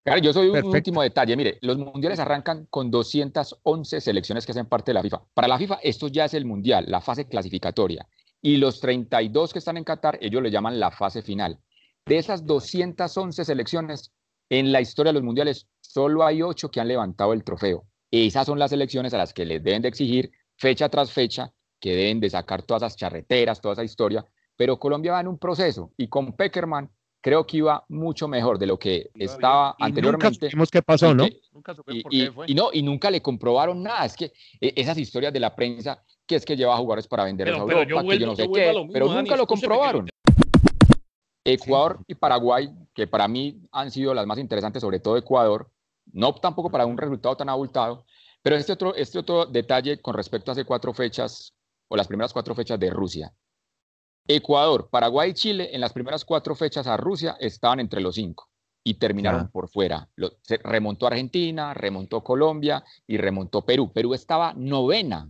Claro, 0.04 0.20
yo 0.20 0.34
soy 0.34 0.50
un 0.50 0.66
último 0.66 1.02
detalle. 1.02 1.36
Mire, 1.36 1.60
los 1.62 1.78
mundiales 1.78 2.20
arrancan 2.20 2.66
con 2.70 2.92
211 2.92 4.02
selecciones 4.02 4.46
que 4.46 4.52
hacen 4.52 4.66
parte 4.66 4.92
de 4.92 4.96
la 4.96 5.02
FIFA. 5.02 5.22
Para 5.34 5.48
la 5.48 5.58
FIFA, 5.58 5.80
esto 5.82 6.08
ya 6.08 6.26
es 6.26 6.34
el 6.34 6.46
mundial, 6.46 6.86
la 6.88 7.00
fase 7.02 7.28
clasificatoria. 7.28 8.08
Y 8.42 8.58
los 8.58 8.82
32 8.82 9.54
que 9.54 9.60
están 9.60 9.78
en 9.78 9.86
Qatar, 9.86 10.18
ellos 10.22 10.42
le 10.42 10.52
llaman 10.52 10.80
la 10.80 10.92
fase 10.92 11.22
final. 11.22 11.60
De 12.06 12.18
esas 12.18 12.46
211 12.46 13.46
selecciones, 13.46 14.12
en 14.50 14.74
la 14.74 14.82
historia 14.82 15.12
de 15.12 15.20
los 15.20 15.24
mundiales, 15.24 15.68
solo 15.80 16.26
hay 16.26 16.42
8 16.42 16.70
que 16.70 16.82
han 16.82 16.90
levantado 16.90 17.32
el 17.32 17.46
trofeo. 17.46 17.86
Esas 18.14 18.46
son 18.46 18.60
las 18.60 18.70
selecciones 18.70 19.12
a 19.16 19.18
las 19.18 19.34
que 19.34 19.44
les 19.44 19.64
deben 19.64 19.82
de 19.82 19.88
exigir 19.88 20.32
fecha 20.56 20.88
tras 20.88 21.12
fecha, 21.12 21.52
que 21.80 21.96
deben 21.96 22.20
de 22.20 22.30
sacar 22.30 22.62
todas 22.62 22.84
esas 22.84 22.96
charreteras, 22.96 23.60
toda 23.60 23.74
esa 23.74 23.84
historia, 23.84 24.24
pero 24.56 24.78
Colombia 24.78 25.14
va 25.14 25.22
en 25.22 25.28
un 25.28 25.40
proceso 25.40 25.92
y 25.98 26.08
con 26.10 26.34
Peckerman 26.34 26.92
creo 27.22 27.48
que 27.48 27.58
iba 27.58 27.84
mucho 27.90 28.28
mejor 28.28 28.60
de 28.60 28.68
lo 28.68 28.78
que 28.78 29.10
estaba 29.16 29.76
anteriormente. 29.80 30.52
Nunca 30.54 30.70
qué 30.72 30.82
pasó, 30.84 31.16
¿no? 31.16 31.26
Nunca 31.54 31.74
por 31.74 31.86
qué 31.86 32.32
fue. 32.32 32.46
Y, 32.48 32.54
no, 32.54 32.70
y 32.72 32.84
nunca 32.84 33.10
le 33.10 33.20
comprobaron 33.20 33.82
nada. 33.82 34.06
Es 34.06 34.16
que 34.16 34.26
e, 34.62 34.74
esas 34.76 35.00
historias 35.00 35.34
de 35.34 35.40
la 35.40 35.56
prensa, 35.56 36.04
que 36.28 36.36
es 36.36 36.46
que 36.46 36.56
lleva 36.56 36.78
jugadores 36.78 37.08
para 37.08 37.24
vender 37.24 37.48
pero, 37.48 37.62
Europa, 37.62 38.04
yo 38.04 38.08
que 38.10 38.20
yo 38.20 38.26
no 38.28 38.36
sé 38.36 38.48
qué, 38.54 38.90
pero 38.94 39.12
nunca 39.12 39.36
lo 39.36 39.48
comprobaron. 39.48 40.08
Ecuador 41.44 42.00
y 42.08 42.14
Paraguay, 42.14 42.70
que 42.94 43.08
para 43.08 43.28
mí 43.28 43.60
han 43.72 43.90
sido 43.90 44.14
las 44.14 44.28
más 44.28 44.38
interesantes, 44.38 44.82
sobre 44.82 45.00
todo 45.00 45.18
Ecuador, 45.18 45.73
no 46.12 46.34
tampoco 46.36 46.70
para 46.70 46.86
un 46.86 46.98
resultado 46.98 47.36
tan 47.38 47.50
abultado, 47.50 48.06
pero 48.42 48.56
este 48.56 48.74
otro, 48.74 48.96
este 48.96 49.20
otro 49.20 49.46
detalle 49.46 50.02
con 50.02 50.16
respecto 50.16 50.52
a 50.52 50.54
hace 50.54 50.66
cuatro 50.66 50.94
fechas, 50.94 51.54
o 51.88 51.96
las 51.96 52.08
primeras 52.08 52.34
cuatro 52.34 52.54
fechas 52.56 52.80
de 52.80 52.90
Rusia. 52.90 53.34
Ecuador, 54.28 54.90
Paraguay 54.90 55.32
y 55.32 55.34
Chile 55.34 55.70
en 55.74 55.82
las 55.82 55.94
primeras 55.94 56.24
cuatro 56.24 56.56
fechas 56.56 56.88
a 56.88 56.98
Rusia 56.98 57.36
estaban 57.40 57.80
entre 57.80 58.02
los 58.02 58.16
cinco 58.16 58.50
y 58.84 58.96
terminaron 58.96 59.50
por 59.50 59.70
fuera. 59.70 60.10
se 60.42 60.58
remontó 60.58 61.08
Argentina, 61.08 61.74
remontó 61.74 62.22
Colombia 62.22 62.84
y 63.08 63.18
remontó 63.18 63.66
Perú. 63.66 63.92
Perú 63.94 64.14
estaba 64.14 64.54
novena 64.54 65.30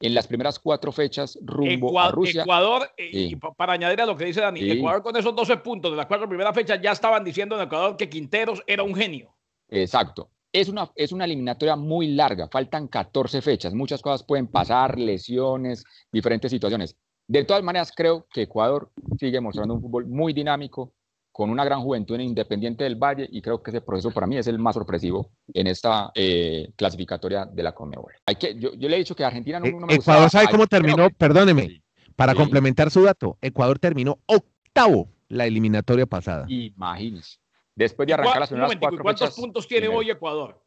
en 0.00 0.14
las 0.14 0.26
primeras 0.26 0.58
cuatro 0.58 0.92
fechas 0.92 1.38
rumbo 1.42 1.98
a 1.98 2.10
Rusia. 2.10 2.42
Ecuador, 2.42 2.90
eh, 2.96 3.10
y 3.12 3.36
para 3.36 3.74
añadir 3.74 4.00
a 4.00 4.06
lo 4.06 4.16
que 4.16 4.24
dice 4.24 4.40
Dani, 4.40 4.70
Ecuador 4.70 5.02
con 5.02 5.16
esos 5.16 5.34
12 5.34 5.58
puntos 5.58 5.90
de 5.90 5.96
las 5.96 6.06
cuatro 6.06 6.28
primeras 6.28 6.54
fechas 6.54 6.80
ya 6.82 6.92
estaban 6.92 7.24
diciendo 7.24 7.56
en 7.56 7.62
Ecuador 7.62 7.96
que 7.96 8.08
Quinteros 8.08 8.62
era 8.66 8.82
un 8.82 8.94
genio. 8.94 9.33
Exacto. 9.68 10.30
Es 10.52 10.68
una, 10.68 10.90
es 10.94 11.10
una 11.10 11.24
eliminatoria 11.24 11.74
muy 11.74 12.12
larga, 12.14 12.48
faltan 12.48 12.86
14 12.86 13.42
fechas, 13.42 13.74
muchas 13.74 14.00
cosas 14.00 14.22
pueden 14.22 14.46
pasar, 14.46 14.98
lesiones, 14.98 15.84
diferentes 16.12 16.50
situaciones. 16.50 16.96
De 17.26 17.44
todas 17.44 17.62
maneras, 17.64 17.90
creo 17.94 18.26
que 18.32 18.42
Ecuador 18.42 18.92
sigue 19.18 19.40
mostrando 19.40 19.74
un 19.74 19.82
fútbol 19.82 20.06
muy 20.06 20.32
dinámico, 20.32 20.92
con 21.34 21.50
una 21.50 21.64
gran 21.64 21.80
juventud 21.80 22.14
en 22.14 22.20
Independiente 22.20 22.84
del 22.84 22.94
Valle, 22.94 23.28
y 23.28 23.42
creo 23.42 23.60
que 23.60 23.72
ese 23.72 23.80
proceso 23.80 24.12
para 24.12 24.24
mí 24.24 24.36
es 24.36 24.46
el 24.46 24.60
más 24.60 24.74
sorpresivo 24.74 25.32
en 25.52 25.66
esta 25.66 26.12
eh, 26.14 26.70
clasificatoria 26.76 27.44
de 27.44 27.60
la 27.60 27.72
Conmebol. 27.72 28.12
Hay 28.24 28.36
que, 28.36 28.56
yo, 28.56 28.70
le 28.76 28.94
he 28.94 28.98
dicho 28.98 29.16
que 29.16 29.24
Argentina 29.24 29.58
no, 29.58 29.80
no 29.80 29.86
me 29.88 29.94
Ecuador 29.94 30.30
sabe 30.30 30.46
cómo 30.48 30.68
terminó, 30.68 31.10
perdóneme, 31.10 31.82
para 32.14 32.36
complementar 32.36 32.88
su 32.92 33.02
dato, 33.02 33.36
Ecuador 33.40 33.80
terminó 33.80 34.20
octavo 34.26 35.08
la 35.28 35.46
eliminatoria 35.46 36.06
pasada. 36.06 36.46
Imagínese. 36.48 37.38
Después 37.74 38.06
de 38.06 38.14
arrancar 38.14 38.40
las 38.40 38.48
primeras 38.48 38.76
cuatro 38.78 39.02
¿Cuántos 39.02 39.34
puntos 39.34 39.66
tiene 39.66 39.88
hoy 39.88 40.10
Ecuador? 40.10 40.62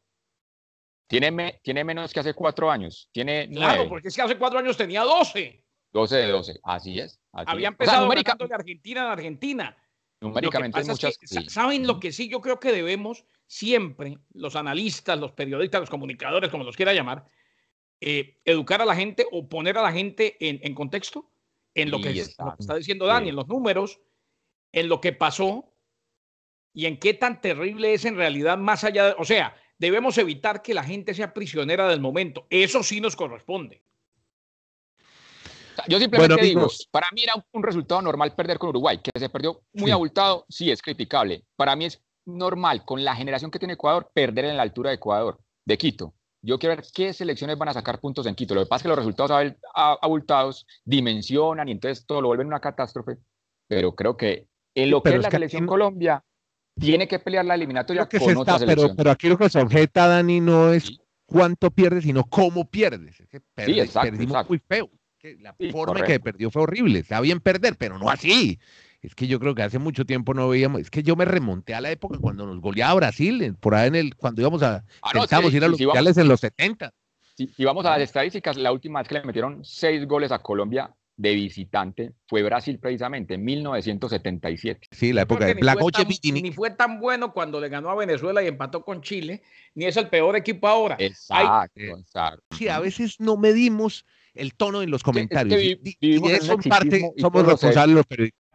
Tiene, 1.08 1.62
tiene 1.64 1.84
menos 1.84 2.12
que 2.12 2.20
hace 2.20 2.34
cuatro 2.34 2.70
años. 2.70 3.10
Tiene 3.14 3.50
claro, 3.50 3.88
porque 3.88 4.10
es 4.10 4.16
que 4.16 4.22
hace 4.22 4.38
cuatro 4.38 4.60
años 4.60 4.76
tenía 4.76 5.04
12. 5.04 5.64
12 5.94 6.16
de 6.16 6.28
12, 6.28 6.60
así 6.64 7.00
es. 7.00 7.20
Había 7.32 7.70
empezado 7.70 8.08
o 8.08 8.14
de 8.14 8.56
Argentina 8.56 9.02
en 9.02 9.08
Argentina. 9.08 9.78
Numéricamente 10.20 10.84
muchas. 10.84 11.18
¿Saben 11.48 11.88
lo 11.88 12.00
que 12.00 12.12
sí? 12.12 12.28
Yo 12.28 12.42
creo 12.42 12.60
que 12.60 12.72
debemos 12.72 13.26
siempre, 13.46 14.18
los 14.34 14.56
analistas, 14.56 15.18
los 15.18 15.32
periodistas, 15.32 15.82
los 15.82 15.90
comunicadores, 15.90 16.50
como 16.50 16.64
los 16.64 16.76
quiera 16.76 16.94
llamar, 16.94 17.30
eh, 18.02 18.40
educar 18.44 18.82
a 18.82 18.86
la 18.86 18.96
gente 18.96 19.26
o 19.32 19.48
poner 19.48 19.78
a 19.78 19.82
la 19.82 19.94
gente 19.94 20.36
en, 20.40 20.74
contexto 20.74 21.32
en 21.74 21.90
lo 21.90 22.02
que, 22.02 22.10
está, 22.20 22.76
diciendo 22.76 23.06
Dani, 23.06 23.30
en 23.30 23.36
los 23.36 23.48
números, 23.48 24.02
en 24.72 24.90
lo 24.90 25.00
que 25.00 25.14
pasó 25.14 25.74
y 26.78 26.86
en 26.86 27.00
qué 27.00 27.16
tan 27.16 27.42
terrible 27.42 27.96
es 27.96 28.06
en 28.06 28.16
realidad 28.16 28.56
más 28.56 28.84
allá 28.84 29.06
de, 29.08 29.16
o 29.18 29.26
sea, 29.26 29.56
debemos 29.80 30.16
evitar 30.20 30.62
que 30.62 30.76
la 30.76 30.84
gente 30.84 31.16
sea 31.16 31.34
prisionera 31.34 31.88
del 31.88 32.00
momento. 32.00 32.46
Eso 32.52 32.84
sí 32.84 33.02
nos 33.02 33.16
corresponde. 33.16 33.82
Yo 35.88 35.98
simplemente 35.98 36.40
digo, 36.40 36.68
para 36.92 37.08
mí 37.14 37.24
era 37.24 37.34
un 37.52 37.64
resultado 37.64 38.00
normal 38.04 38.36
perder 38.36 38.60
con 38.60 38.70
Uruguay, 38.70 39.00
que 39.00 39.10
se 39.20 39.28
perdió 39.28 39.64
muy 39.74 39.90
abultado, 39.90 40.46
sí 40.50 40.70
es 40.70 40.80
criticable. 40.80 41.44
Para 41.56 41.76
mí 41.76 41.86
es 41.86 42.00
normal, 42.26 42.86
con 42.86 43.04
la 43.04 43.16
generación 43.16 43.50
que 43.50 43.58
tiene 43.58 43.74
Ecuador, 43.74 44.12
perder 44.14 44.46
en 44.46 44.56
la 44.56 44.62
altura 44.62 44.92
de 44.92 44.98
Ecuador, 44.98 45.40
de 45.66 45.80
Quito. 45.80 46.14
Yo 46.44 46.60
quiero 46.60 46.76
ver 46.76 46.86
qué 46.94 47.12
selecciones 47.12 47.58
van 47.58 47.70
a 47.70 47.74
sacar 47.74 48.00
puntos 48.00 48.28
en 48.28 48.36
Quito. 48.36 48.54
Lo 48.54 48.62
que 48.62 48.68
pasa 48.68 48.82
es 48.82 48.84
que 48.84 48.90
los 48.90 49.00
resultados 49.00 49.56
abultados 49.74 50.68
dimensionan 50.86 51.70
y 51.70 51.72
entonces 51.72 52.06
todo 52.06 52.22
lo 52.22 52.28
vuelven 52.28 52.46
una 52.46 52.60
catástrofe. 52.60 53.18
pero 53.68 53.96
creo 53.96 54.16
que 54.16 54.48
en 54.76 54.92
lo 54.92 55.02
que 55.02 55.16
es 55.16 55.24
la 55.24 55.32
selección 55.32 55.66
Colombia 55.66 56.24
tiene 56.80 57.08
que 57.08 57.20
pelear 57.20 57.46
la 57.46 57.56
eliminatoria 57.56 58.08
con 58.08 58.38
otra 58.38 58.60
selección. 58.60 58.96
Pero, 58.96 59.12
aquí 59.12 59.28
lo 59.30 59.38
que 59.38 59.50
se 59.50 59.60
objeta, 59.60 60.08
Dani, 60.08 60.40
no 60.40 60.72
es 60.72 61.00
cuánto 61.26 61.72
pierdes, 61.72 62.04
sino 62.04 62.24
cómo 62.24 62.70
pierdes. 62.70 63.20
Es 63.20 63.28
que 63.28 63.42
sí, 63.66 63.80
exacto, 63.80 64.12
perdimos 64.12 64.50
muy 64.50 64.60
feo. 64.60 64.90
la 65.40 65.56
forma 65.72 66.04
que 66.04 66.20
perdió 66.20 66.52
fue 66.52 66.64
horrible. 66.64 67.00
Está 67.00 67.22
bien 67.22 67.40
perder, 67.40 67.76
pero 67.78 67.98
no 67.98 68.10
así. 68.10 68.60
Es 69.02 69.14
que 69.16 69.28
yo 69.28 69.40
creo 69.40 69.54
que 69.54 69.62
hace 69.62 69.80
mucho 69.80 70.06
tiempo 70.06 70.34
no 70.34 70.50
veíamos, 70.50 70.82
es 70.82 70.90
que 70.90 71.04
yo 71.04 71.16
me 71.16 71.24
remonté 71.24 71.76
a 71.76 71.82
la 71.82 71.92
época 71.92 72.18
cuando 72.20 72.48
nos 72.48 72.60
goleaba 72.60 72.96
Brasil, 72.96 73.56
por 73.60 73.76
ahí 73.76 73.88
en 73.88 73.96
el, 73.96 74.16
cuando 74.16 74.42
íbamos 74.42 74.64
a, 74.64 74.84
ah, 75.04 75.12
ir 75.52 75.64
a 75.64 75.68
los 75.68 75.80
mundiales 75.80 76.18
en 76.18 76.28
los 76.28 76.40
70. 76.40 76.92
Si, 77.36 77.64
vamos 77.64 77.86
a 77.86 77.92
las 77.92 78.02
estadísticas, 78.02 78.58
la 78.58 78.72
última 78.72 79.00
vez 79.00 79.08
que 79.08 79.14
le 79.14 79.24
metieron 79.24 79.64
seis 79.64 80.08
goles 80.08 80.32
a 80.32 80.40
Colombia 80.40 80.92
de 81.18 81.34
visitante 81.34 82.14
fue 82.28 82.44
Brasil 82.44 82.80
precisamente 82.80 83.34
en 83.34 83.44
1977. 83.44 84.88
Sí, 84.92 85.12
la 85.12 85.24
época 85.24 85.46
de 85.48 85.56
Black 85.56 85.80
ni, 86.24 86.42
ni 86.42 86.52
fue 86.52 86.70
tan 86.70 87.00
bueno 87.00 87.34
cuando 87.34 87.60
le 87.60 87.70
ganó 87.70 87.90
a 87.90 87.96
Venezuela 87.96 88.44
y 88.44 88.48
empató 88.48 88.84
con 88.84 89.02
Chile, 89.02 89.42
ni 89.74 89.86
es 89.86 89.98
el 89.98 90.10
peor 90.10 90.36
equipo 90.36 90.68
ahora. 90.68 90.96
Exacto, 91.00 91.82
exacto. 91.82 92.44
Sí, 92.56 92.70
a 92.70 92.80
veces 92.80 93.20
no 93.20 93.36
medimos 93.36 94.06
el 94.36 94.54
tono 94.54 94.84
en 94.84 94.92
los 94.92 95.02
comentarios. 95.04 95.60
y, 95.62 96.32
eso 96.32 96.54
en 96.54 96.70
parte 96.70 97.12
somos 97.18 97.46
responsables 97.46 97.96
los 97.96 98.06
periodistas. 98.06 98.48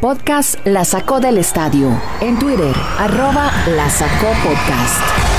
Podcast 0.00 0.66
La 0.66 0.84
Sacó 0.84 1.20
del 1.20 1.38
Estadio. 1.38 2.00
En 2.20 2.38
Twitter, 2.38 2.74
arroba 2.98 3.52
La 3.68 3.88
Sacó 3.88 4.32
Podcast. 4.42 5.31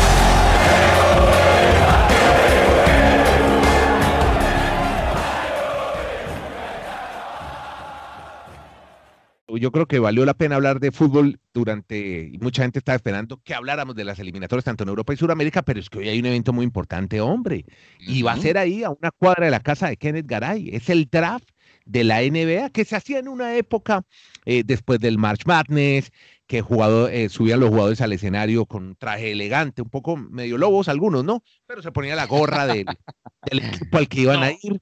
Yo 9.57 9.71
creo 9.71 9.87
que 9.87 9.99
valió 9.99 10.25
la 10.25 10.33
pena 10.33 10.55
hablar 10.55 10.79
de 10.79 10.91
fútbol 10.91 11.39
durante, 11.53 12.29
y 12.31 12.37
mucha 12.39 12.63
gente 12.63 12.79
estaba 12.79 12.95
esperando 12.95 13.41
que 13.43 13.53
habláramos 13.53 13.95
de 13.95 14.03
las 14.03 14.19
eliminatorias 14.19 14.65
tanto 14.65 14.83
en 14.83 14.89
Europa 14.89 15.13
y 15.13 15.17
Sudamérica, 15.17 15.61
pero 15.61 15.79
es 15.79 15.89
que 15.89 15.99
hoy 15.99 16.09
hay 16.09 16.19
un 16.19 16.25
evento 16.25 16.53
muy 16.53 16.63
importante, 16.63 17.21
hombre, 17.21 17.65
y 17.99 18.21
va 18.21 18.33
a 18.33 18.37
ser 18.37 18.57
ahí 18.57 18.83
a 18.83 18.89
una 18.89 19.11
cuadra 19.11 19.45
de 19.45 19.51
la 19.51 19.59
casa 19.59 19.87
de 19.87 19.97
Kenneth 19.97 20.27
Garay, 20.27 20.69
es 20.73 20.89
el 20.89 21.09
draft 21.09 21.49
de 21.85 22.03
la 22.03 22.21
NBA 22.21 22.69
que 22.69 22.85
se 22.85 22.95
hacía 22.95 23.19
en 23.19 23.27
una 23.27 23.55
época 23.55 24.03
eh, 24.45 24.63
después 24.65 24.99
del 24.99 25.17
March 25.17 25.45
Madness, 25.45 26.11
que 26.47 26.61
jugador, 26.61 27.11
eh, 27.11 27.29
subían 27.29 27.59
los 27.59 27.69
jugadores 27.69 28.01
al 28.01 28.13
escenario 28.13 28.65
con 28.65 28.83
un 28.83 28.95
traje 28.95 29.31
elegante, 29.31 29.81
un 29.81 29.89
poco 29.89 30.17
medio 30.17 30.57
lobos 30.57 30.87
algunos, 30.87 31.23
¿no? 31.23 31.43
Pero 31.65 31.81
se 31.81 31.91
ponía 31.91 32.15
la 32.15 32.25
gorra 32.25 32.67
del, 32.67 32.85
equipo 33.51 33.97
al 33.97 34.07
que 34.07 34.21
iban 34.21 34.43
a 34.43 34.51
ir. 34.51 34.81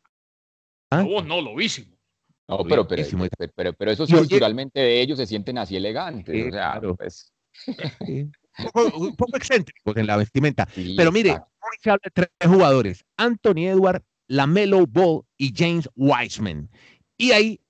¿Ah? 0.90 1.02
Lobos 1.02 1.26
no, 1.26 1.42
lobísimo. 1.42 1.96
No, 2.52 2.66
pero, 2.66 2.86
pero, 2.86 3.06
pero, 3.56 3.74
pero, 3.74 3.92
eso 3.92 4.06
culturalmente 4.06 4.82
de 4.82 5.02
ellos 5.02 5.18
se 5.18 5.26
sienten 5.26 5.58
así 5.58 5.78
elegantes. 5.78 6.48
o 6.48 6.52
sea, 6.52 6.82
pues... 6.98 7.34
un, 8.94 9.16
poco, 9.16 9.38
excéntricos 9.38 9.96
en 9.96 10.06
la 10.06 10.18
vestimenta. 10.18 10.68
pero 10.98 11.14
mire, 11.14 11.32
hoy 11.32 11.78
se 11.82 11.92
habla 11.92 12.02
de 12.04 12.12
tres 12.12 12.30
jugadores: 12.44 13.06
Anthony 13.16 13.68
Edward, 13.68 14.04
Lamelo 14.28 14.86
Ball 14.86 15.22
y 15.38 15.54
James 15.56 15.90
Wiseman. 15.96 16.70
Y 17.18 17.32
hay 17.32 17.62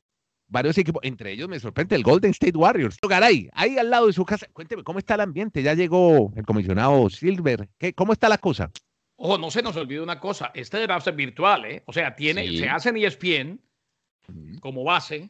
varios 0.47 0.75
equipos, 0.79 1.01
entre 1.03 1.31
ellos 1.31 1.47
me 1.47 1.59
sorprende 1.59 1.95
el 1.95 2.01
Golden 2.01 2.31
State 2.31 2.57
Warriors. 2.57 2.97
Garay, 3.07 3.49
ahí 3.53 3.77
al 3.77 3.91
lado 3.91 4.07
de 4.07 4.13
su 4.13 4.25
casa, 4.25 4.47
cuénteme, 4.51 4.83
¿cómo 4.83 4.97
está 4.97 5.13
el 5.13 5.21
ambiente? 5.21 5.61
Ya 5.61 5.75
llegó 5.75 6.33
el 6.35 6.43
comisionado 6.43 7.07
Silver. 7.11 7.69
¿Qué, 7.77 7.93
¿Cómo 7.93 8.13
está 8.13 8.27
la 8.27 8.39
cosa? 8.39 8.71
Ojo, 9.15 9.37
no 9.37 9.51
se 9.51 9.61
nos 9.61 9.75
olvide 9.75 10.01
una 10.01 10.19
cosa, 10.19 10.49
este 10.55 10.79
draft 10.79 11.07
es 11.07 11.15
virtual, 11.15 11.65
¿eh? 11.65 11.83
O 11.85 11.93
sea, 11.93 12.15
tiene, 12.15 12.57
se 12.57 12.67
hace 12.67 12.89
en 12.89 12.97
ESPN, 12.97 13.61
como 14.59 14.83
base, 14.83 15.29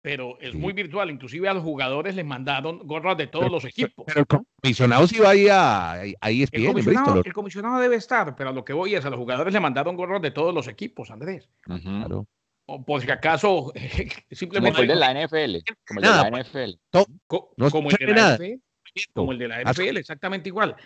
pero 0.00 0.38
es 0.40 0.54
muy 0.54 0.72
virtual. 0.72 1.10
Inclusive 1.10 1.48
a 1.48 1.54
los 1.54 1.62
jugadores 1.62 2.14
les 2.14 2.24
mandaron 2.24 2.80
gorras 2.80 3.16
de 3.16 3.26
todos 3.26 3.50
los 3.50 3.64
equipos. 3.64 4.04
Pero 4.06 4.20
el 4.20 4.26
comisionado 4.26 5.06
sí 5.06 5.18
va 5.18 5.30
ahí 5.30 5.48
a, 5.48 5.92
ahí 6.20 6.42
el, 6.50 6.66
comisionado, 6.66 7.22
el 7.24 7.32
comisionado 7.32 7.80
debe 7.80 7.96
estar, 7.96 8.36
pero 8.36 8.50
a 8.50 8.52
lo 8.52 8.64
que 8.64 8.72
voy 8.72 8.94
es 8.94 9.04
a 9.04 9.10
los 9.10 9.18
jugadores 9.18 9.52
le 9.52 9.60
mandaron 9.60 9.96
gorras 9.96 10.22
de 10.22 10.30
todos 10.30 10.54
los 10.54 10.68
equipos, 10.68 11.10
Andrés. 11.10 11.48
Claro. 11.62 12.26
O 12.66 12.84
por 12.84 13.02
si 13.02 13.10
acaso 13.10 13.72
simplemente... 14.30 14.76
Como 14.76 14.82
el 14.82 14.88
de 14.88 14.96
la 14.96 15.12
NFL. 15.12 15.72
Como 15.86 16.00
el 16.00 16.06
de 16.06 16.10
la 16.10 16.30
NFL. 16.30 16.70
como, 17.26 17.90
el 17.90 17.96
de 17.96 18.06
la 18.06 18.36
NFL 18.36 18.64
como 19.12 19.32
el 19.32 19.38
de 19.38 19.48
la 19.48 19.62
NFL, 19.62 19.96
exactamente 19.96 20.48
igual. 20.48 20.76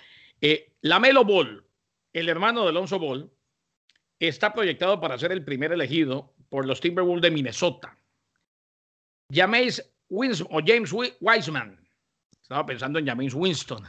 Eh, 0.40 0.72
la 0.80 0.98
Melo 0.98 1.24
Ball, 1.24 1.64
el 2.12 2.28
hermano 2.28 2.62
de 2.62 2.70
Alonso 2.70 2.98
Ball, 2.98 3.30
está 4.18 4.52
proyectado 4.52 5.00
para 5.00 5.18
ser 5.18 5.32
el 5.32 5.44
primer 5.44 5.72
elegido 5.72 6.34
por 6.48 6.66
los 6.66 6.80
Timberwolves 6.80 7.22
de 7.22 7.30
Minnesota. 7.30 7.96
James 9.32 9.82
Winston 10.08 10.48
o 10.50 10.60
James 10.64 10.92
Wiseman. 11.20 11.78
Estaba 12.40 12.64
pensando 12.64 12.98
en 12.98 13.06
James 13.06 13.34
Winston. 13.34 13.84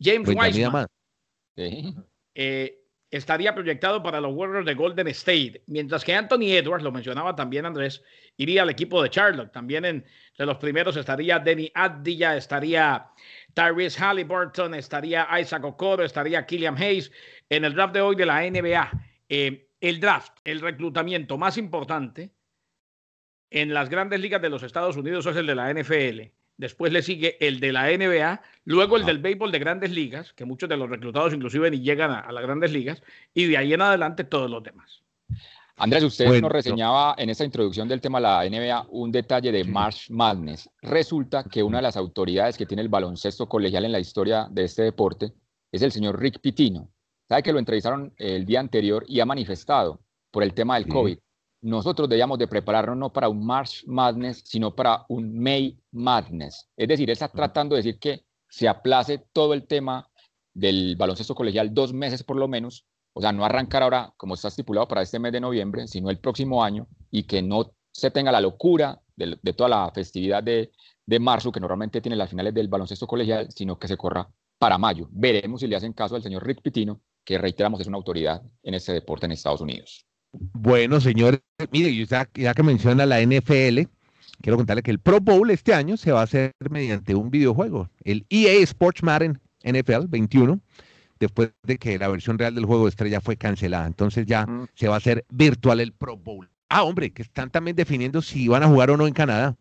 James 0.00 0.24
pues 0.24 0.36
Wiseman. 0.36 0.86
Eh, 2.34 2.82
estaría 3.12 3.54
proyectado 3.54 4.02
para 4.02 4.20
los 4.20 4.34
Warriors 4.34 4.66
de 4.66 4.74
Golden 4.74 5.06
State, 5.08 5.62
mientras 5.66 6.02
que 6.02 6.14
Anthony 6.14 6.56
Edwards, 6.56 6.82
lo 6.82 6.90
mencionaba 6.90 7.36
también 7.36 7.66
Andrés, 7.66 8.02
iría 8.38 8.62
al 8.62 8.70
equipo 8.70 9.02
de 9.02 9.10
Charlotte. 9.10 9.52
También 9.52 9.84
entre 9.84 10.46
los 10.46 10.56
primeros 10.56 10.96
estaría 10.96 11.38
Denny 11.38 11.70
Addia, 11.74 12.36
estaría 12.36 13.06
Tyrese 13.54 14.00
Halliburton, 14.00 14.74
estaría 14.74 15.28
Isaac 15.38 15.64
Okoro, 15.64 16.02
estaría 16.02 16.46
Killian 16.46 16.76
Hayes 16.76 17.12
en 17.50 17.64
el 17.64 17.74
draft 17.74 17.94
de 17.94 18.00
hoy 18.00 18.16
de 18.16 18.26
la 18.26 18.50
NBA. 18.50 18.90
Eh, 19.28 19.68
el 19.82 19.98
draft, 20.00 20.32
el 20.44 20.60
reclutamiento 20.60 21.36
más 21.36 21.58
importante 21.58 22.30
en 23.50 23.74
las 23.74 23.90
grandes 23.90 24.20
ligas 24.20 24.40
de 24.40 24.48
los 24.48 24.62
Estados 24.62 24.96
Unidos 24.96 25.26
es 25.26 25.36
el 25.36 25.46
de 25.46 25.54
la 25.56 25.74
NFL. 25.74 26.32
Después 26.56 26.92
le 26.92 27.02
sigue 27.02 27.36
el 27.46 27.58
de 27.58 27.72
la 27.72 27.90
NBA, 27.90 28.40
luego 28.64 28.96
el 28.96 29.02
ah. 29.02 29.06
del 29.06 29.18
béisbol 29.18 29.50
de 29.50 29.58
grandes 29.58 29.90
ligas, 29.90 30.32
que 30.34 30.44
muchos 30.44 30.68
de 30.68 30.76
los 30.76 30.88
reclutados 30.88 31.34
inclusive 31.34 31.68
ni 31.70 31.80
llegan 31.80 32.12
a, 32.12 32.30
las 32.30 32.42
grandes 32.44 32.72
ligas, 32.72 33.02
y 33.34 33.46
de 33.46 33.56
ahí 33.56 33.74
en 33.74 33.82
adelante 33.82 34.22
todos 34.22 34.48
los 34.48 34.62
demás. 34.62 35.02
Andrés, 35.76 36.04
usted 36.04 36.40
nos 36.40 36.52
reseñaba 36.52 37.16
en 37.18 37.30
esta 37.30 37.44
introducción 37.44 37.88
del 37.88 38.00
tema 38.00 38.18
de 38.18 38.22
la 38.22 38.48
NBA 38.48 38.86
un 38.90 39.10
detalle 39.10 39.50
de 39.50 39.64
March 39.64 40.10
Madness. 40.10 40.70
Resulta 40.80 41.42
que 41.42 41.62
una 41.62 41.78
de 41.78 41.82
las 41.82 41.96
autoridades 41.96 42.56
que 42.56 42.66
tiene 42.66 42.82
el 42.82 42.88
baloncesto 42.88 43.48
colegial 43.48 43.84
en 43.84 43.92
la 43.92 43.98
historia 43.98 44.46
de 44.48 44.64
este 44.64 44.82
deporte 44.82 45.32
es 45.72 45.82
el 45.82 45.90
señor 45.90 46.20
Rick 46.20 46.40
Pitino. 46.40 46.88
Sabe 47.32 47.44
que 47.44 47.52
lo 47.54 47.60
entrevistaron 47.60 48.12
el 48.18 48.44
día 48.44 48.60
anterior 48.60 49.06
y 49.08 49.18
ha 49.20 49.24
manifestado 49.24 50.02
por 50.30 50.42
el 50.42 50.52
tema 50.52 50.74
del 50.74 50.86
COVID. 50.86 51.16
Nosotros 51.62 52.06
debíamos 52.06 52.38
de 52.38 52.46
prepararnos 52.46 52.94
no 52.94 53.10
para 53.10 53.30
un 53.30 53.42
March 53.42 53.84
Madness, 53.86 54.42
sino 54.44 54.74
para 54.74 55.06
un 55.08 55.38
May 55.38 55.80
Madness. 55.92 56.68
Es 56.76 56.88
decir, 56.88 57.08
él 57.08 57.14
está 57.14 57.28
tratando 57.28 57.74
de 57.74 57.78
decir 57.78 57.98
que 57.98 58.26
se 58.50 58.68
aplace 58.68 59.24
todo 59.32 59.54
el 59.54 59.66
tema 59.66 60.06
del 60.52 60.94
baloncesto 60.96 61.34
colegial 61.34 61.72
dos 61.72 61.94
meses 61.94 62.22
por 62.22 62.36
lo 62.36 62.48
menos, 62.48 62.84
o 63.14 63.22
sea, 63.22 63.32
no 63.32 63.46
arrancar 63.46 63.82
ahora 63.82 64.12
como 64.18 64.34
está 64.34 64.48
estipulado 64.48 64.86
para 64.86 65.00
este 65.00 65.18
mes 65.18 65.32
de 65.32 65.40
noviembre, 65.40 65.88
sino 65.88 66.10
el 66.10 66.18
próximo 66.18 66.62
año 66.62 66.86
y 67.10 67.22
que 67.22 67.40
no 67.40 67.72
se 67.92 68.10
tenga 68.10 68.30
la 68.30 68.42
locura 68.42 69.00
de, 69.16 69.38
toda 69.54 69.70
la 69.70 69.90
festividad 69.94 70.42
de, 70.42 70.70
de, 71.06 71.18
marzo 71.18 71.50
que 71.50 71.60
normalmente 71.60 72.02
tiene 72.02 72.14
las 72.14 72.28
finales 72.28 72.52
del 72.52 72.68
baloncesto 72.68 73.06
colegial, 73.06 73.50
sino 73.50 73.78
que 73.78 73.88
se 73.88 73.96
corra 73.96 74.28
para 74.58 74.76
mayo. 74.76 75.08
Veremos 75.10 75.62
si 75.62 75.66
le 75.66 75.76
hacen 75.76 75.94
caso 75.94 76.14
al 76.14 76.22
señor 76.22 76.46
Rick 76.46 76.60
Pitino, 76.60 77.00
que 77.24 77.38
reiteramos 77.38 77.80
es 77.80 77.86
una 77.86 77.96
autoridad 77.96 78.42
en 78.62 78.74
este 78.74 78.92
deporte 78.92 79.26
en 79.26 79.32
Estados 79.32 79.60
Unidos. 79.60 80.06
Bueno, 80.32 81.00
señores, 81.00 81.40
mire, 81.70 81.94
ya, 82.06 82.28
ya 82.34 82.54
que 82.54 82.62
menciona 82.62 83.04
la 83.04 83.20
NFL, 83.20 83.82
quiero 84.40 84.56
contarle 84.56 84.82
que 84.82 84.90
el 84.90 84.98
Pro 84.98 85.20
Bowl 85.20 85.50
este 85.50 85.74
año 85.74 85.96
se 85.96 86.12
va 86.12 86.20
a 86.20 86.24
hacer 86.24 86.52
mediante 86.70 87.14
un 87.14 87.30
videojuego, 87.30 87.90
el 88.02 88.24
EA 88.30 88.62
Sports 88.62 89.02
Madden 89.02 89.40
NFL 89.62 90.06
21, 90.08 90.60
después 91.20 91.50
de 91.62 91.78
que 91.78 91.98
la 91.98 92.08
versión 92.08 92.38
real 92.38 92.54
del 92.54 92.64
juego 92.64 92.84
de 92.84 92.90
estrella 92.90 93.20
fue 93.20 93.36
cancelada. 93.36 93.86
Entonces 93.86 94.26
ya 94.26 94.46
mm. 94.46 94.68
se 94.74 94.88
va 94.88 94.94
a 94.94 94.98
hacer 94.98 95.24
virtual 95.30 95.80
el 95.80 95.92
Pro 95.92 96.16
Bowl. 96.16 96.48
Ah, 96.68 96.82
hombre, 96.84 97.12
que 97.12 97.22
están 97.22 97.50
también 97.50 97.76
definiendo 97.76 98.22
si 98.22 98.48
van 98.48 98.62
a 98.62 98.68
jugar 98.68 98.90
o 98.90 98.96
no 98.96 99.06
en 99.06 99.12
Canadá, 99.12 99.56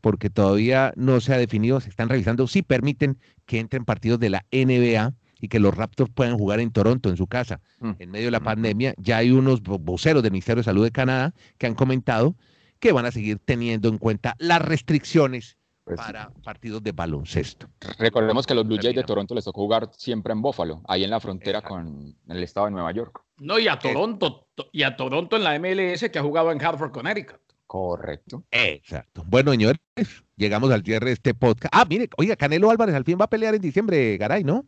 porque 0.00 0.30
todavía 0.30 0.92
no 0.96 1.20
se 1.20 1.34
ha 1.34 1.38
definido, 1.38 1.80
se 1.80 1.90
están 1.90 2.08
revisando 2.08 2.46
si 2.46 2.62
permiten 2.62 3.18
que 3.44 3.58
entren 3.60 3.84
partidos 3.84 4.18
de 4.18 4.30
la 4.30 4.46
NBA 4.50 5.12
y 5.40 5.48
que 5.48 5.60
los 5.60 5.74
Raptors 5.74 6.10
puedan 6.12 6.36
jugar 6.36 6.60
en 6.60 6.70
Toronto, 6.70 7.08
en 7.08 7.16
su 7.16 7.26
casa. 7.26 7.60
Mm. 7.80 7.90
En 7.98 8.10
medio 8.10 8.26
de 8.26 8.32
la 8.32 8.40
pandemia, 8.40 8.94
ya 8.98 9.18
hay 9.18 9.30
unos 9.30 9.62
voceros 9.62 10.22
del 10.22 10.32
Ministerio 10.32 10.60
de 10.60 10.64
Salud 10.64 10.84
de 10.84 10.90
Canadá 10.90 11.34
que 11.58 11.66
han 11.66 11.74
comentado 11.74 12.34
que 12.78 12.92
van 12.92 13.06
a 13.06 13.10
seguir 13.10 13.38
teniendo 13.44 13.88
en 13.88 13.98
cuenta 13.98 14.36
las 14.38 14.62
restricciones 14.62 15.56
pues 15.84 15.96
para 15.96 16.30
partidos 16.44 16.82
de 16.82 16.92
baloncesto. 16.92 17.66
Recordemos 17.98 18.46
que 18.46 18.52
a 18.52 18.56
los 18.56 18.66
Blue 18.66 18.76
Jays 18.80 18.94
de 18.94 19.04
Toronto 19.04 19.34
les 19.34 19.44
tocó 19.44 19.62
jugar 19.62 19.88
siempre 19.96 20.34
en 20.34 20.42
Buffalo, 20.42 20.82
ahí 20.86 21.02
en 21.02 21.10
la 21.10 21.18
frontera 21.18 21.62
con 21.62 22.14
el 22.28 22.42
estado 22.42 22.66
de 22.66 22.72
Nueva 22.72 22.92
York. 22.92 23.22
No, 23.38 23.58
y 23.58 23.68
a 23.68 23.78
Toronto, 23.78 24.48
y 24.70 24.82
a 24.82 24.96
Toronto 24.96 25.36
en 25.36 25.44
la 25.44 25.58
MLS 25.58 26.10
que 26.10 26.18
ha 26.18 26.22
jugado 26.22 26.52
en 26.52 26.62
Hartford, 26.62 26.92
Connecticut. 26.92 27.40
Correcto. 27.66 28.44
Exacto. 28.50 29.24
Bueno, 29.26 29.50
señores, 29.50 29.80
llegamos 30.36 30.70
al 30.70 30.82
cierre 30.82 31.06
de 31.06 31.12
este 31.12 31.34
podcast. 31.34 31.74
Ah, 31.74 31.86
mire, 31.88 32.08
oiga, 32.16 32.36
Canelo 32.36 32.70
Álvarez 32.70 32.94
al 32.94 33.04
fin 33.04 33.18
va 33.20 33.24
a 33.24 33.30
pelear 33.30 33.54
en 33.54 33.62
diciembre, 33.62 34.16
Garay, 34.18 34.44
¿no? 34.44 34.66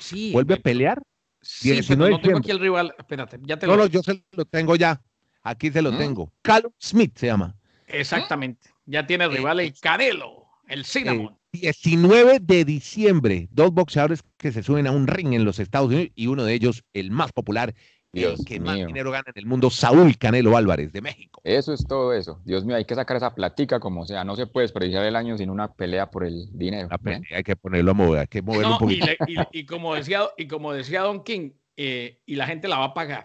Sí. 0.00 0.32
¿Vuelve 0.32 0.54
a 0.54 0.56
pelear? 0.58 1.00
Sí, 1.40 1.80
pero 1.86 2.08
no 2.08 2.20
tengo 2.20 2.38
aquí 2.38 2.50
el 2.50 2.58
rival. 2.58 2.94
Espérate, 2.98 3.38
ya 3.42 3.58
te 3.58 3.66
lo... 3.66 3.76
No, 3.76 3.86
yo 3.86 4.02
se 4.02 4.22
lo 4.32 4.44
tengo 4.44 4.76
ya. 4.76 5.00
Aquí 5.42 5.70
se 5.70 5.80
lo 5.80 5.92
mm. 5.92 5.98
tengo. 5.98 6.32
Callum 6.42 6.72
Smith 6.78 7.16
se 7.16 7.26
llama. 7.26 7.56
Exactamente. 7.86 8.68
Ya 8.86 9.06
tiene 9.06 9.28
rival 9.28 9.60
el 9.60 9.74
Canelo, 9.78 10.46
el 10.68 10.84
Cinnamon. 10.84 11.36
19 11.52 12.38
de 12.40 12.64
diciembre, 12.64 13.48
dos 13.50 13.72
boxeadores 13.72 14.22
que 14.36 14.52
se 14.52 14.62
suben 14.62 14.86
a 14.86 14.92
un 14.92 15.06
ring 15.06 15.32
en 15.34 15.44
los 15.44 15.58
Estados 15.58 15.88
Unidos 15.88 16.08
y 16.14 16.28
uno 16.28 16.44
de 16.44 16.54
ellos, 16.54 16.84
el 16.92 17.10
más 17.10 17.32
popular, 17.32 17.74
el 18.12 18.44
que 18.44 18.60
más 18.60 18.76
dinero 18.76 19.10
gana 19.10 19.24
en 19.28 19.38
el 19.38 19.46
mundo, 19.46 19.70
Saúl 19.70 20.16
Canelo 20.18 20.56
Álvarez 20.56 20.92
de 20.92 21.00
México. 21.00 21.40
Eso 21.44 21.72
es 21.72 21.86
todo 21.86 22.12
eso. 22.12 22.40
Dios 22.44 22.64
mío, 22.64 22.76
hay 22.76 22.84
que 22.84 22.94
sacar 22.94 23.16
esa 23.16 23.34
platica 23.34 23.78
como 23.80 24.04
sea. 24.06 24.24
No 24.24 24.36
se 24.36 24.46
puede 24.46 24.64
desperdiciar 24.64 25.04
el 25.04 25.16
año 25.16 25.36
sin 25.38 25.50
una 25.50 25.72
pelea 25.72 26.10
por 26.10 26.24
el 26.24 26.48
dinero. 26.52 26.88
hay 27.34 27.42
que 27.42 27.56
ponerlo 27.56 27.92
a 27.92 27.94
mover, 27.94 28.20
hay 28.20 28.26
que 28.26 28.42
moverlo 28.42 28.72
un 28.72 28.78
poquito. 28.78 29.06
Y, 29.52 29.64
como 29.64 29.94
decía, 29.94 30.22
y 30.36 30.46
como 30.46 30.72
decía 30.72 31.02
Don 31.02 31.22
King, 31.22 31.50
eh, 31.76 32.20
y 32.26 32.36
la 32.36 32.46
gente 32.46 32.68
la 32.68 32.78
va 32.78 32.86
a 32.86 32.94
pagar. 32.94 33.24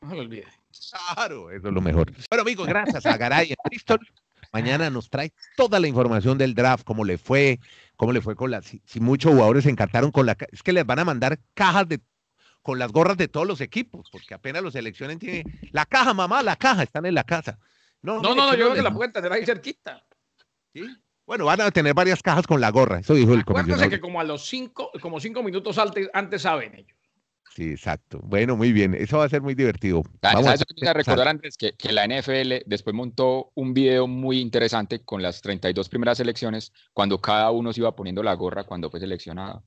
No 0.00 0.10
se 0.10 0.16
lo 0.16 0.22
olvide. 0.22 0.46
Claro, 1.14 1.50
eso 1.50 1.68
es 1.68 1.74
lo 1.74 1.80
mejor. 1.80 2.12
Bueno, 2.30 2.42
amigos, 2.42 2.66
gracias 2.66 3.06
a 3.06 3.16
Garay 3.16 3.50
en 3.50 3.56
Bristol. 3.64 4.00
Mañana 4.52 4.88
nos 4.88 5.10
trae 5.10 5.32
toda 5.56 5.80
la 5.80 5.88
información 5.88 6.38
del 6.38 6.54
draft, 6.54 6.84
cómo 6.84 7.04
le 7.04 7.18
fue, 7.18 7.58
cómo 7.96 8.12
le 8.12 8.20
fue 8.20 8.36
con 8.36 8.52
las, 8.52 8.64
si, 8.64 9.00
muchos 9.00 9.32
jugadores 9.32 9.64
se 9.64 9.70
encantaron 9.70 10.12
con 10.12 10.26
la, 10.26 10.36
es 10.52 10.62
que 10.62 10.72
les 10.72 10.86
van 10.86 11.00
a 11.00 11.04
mandar 11.04 11.40
cajas 11.54 11.88
de, 11.88 12.00
con 12.64 12.78
las 12.78 12.90
gorras 12.90 13.18
de 13.18 13.28
todos 13.28 13.46
los 13.46 13.60
equipos, 13.60 14.08
porque 14.10 14.32
apenas 14.32 14.62
los 14.62 14.72
seleccionen 14.72 15.18
tiene, 15.18 15.44
la 15.70 15.84
caja, 15.84 16.14
mamá, 16.14 16.42
la 16.42 16.56
caja, 16.56 16.82
están 16.82 17.04
en 17.04 17.14
la 17.14 17.22
casa. 17.22 17.58
No, 18.00 18.22
no, 18.22 18.34
no, 18.34 18.52
yo 18.52 18.64
creo 18.70 18.74
que 18.74 18.82
la 18.82 18.92
pueden 18.92 19.12
tener 19.12 19.30
ahí 19.30 19.44
cerquita. 19.44 20.02
¿Sí? 20.72 20.82
Bueno, 21.26 21.44
van 21.44 21.60
a 21.60 21.70
tener 21.70 21.92
varias 21.92 22.22
cajas 22.22 22.46
con 22.46 22.62
la 22.62 22.70
gorra, 22.70 23.00
eso 23.00 23.12
dijo 23.12 23.34
el 23.34 23.40
Acuérdense 23.40 23.90
que 23.90 24.00
como 24.00 24.18
a 24.18 24.24
los 24.24 24.46
cinco, 24.46 24.90
como 25.02 25.20
cinco 25.20 25.42
minutos 25.42 25.76
antes, 25.76 26.08
antes 26.14 26.40
saben 26.40 26.74
ellos. 26.74 26.96
Sí, 27.54 27.70
exacto. 27.70 28.18
Bueno, 28.22 28.56
muy 28.56 28.72
bien. 28.72 28.94
Eso 28.94 29.18
va 29.18 29.26
a 29.26 29.28
ser 29.28 29.42
muy 29.42 29.54
divertido. 29.54 30.02
Vamos 30.22 30.46
a, 30.46 30.92
recordar 30.94 31.28
antes 31.28 31.58
que, 31.58 31.74
que, 31.74 31.92
la 31.92 32.06
NFL 32.06 32.64
después 32.66 32.96
montó 32.96 33.52
un 33.54 33.74
video 33.74 34.08
muy 34.08 34.40
interesante 34.40 35.04
con 35.04 35.20
las 35.22 35.42
32 35.42 35.88
primeras 35.90 36.16
selecciones, 36.16 36.72
cuando 36.94 37.20
cada 37.20 37.50
uno 37.50 37.72
se 37.74 37.80
iba 37.80 37.94
poniendo 37.94 38.22
la 38.22 38.34
gorra 38.34 38.64
cuando 38.64 38.90
fue 38.90 39.00
seleccionado. 39.00 39.62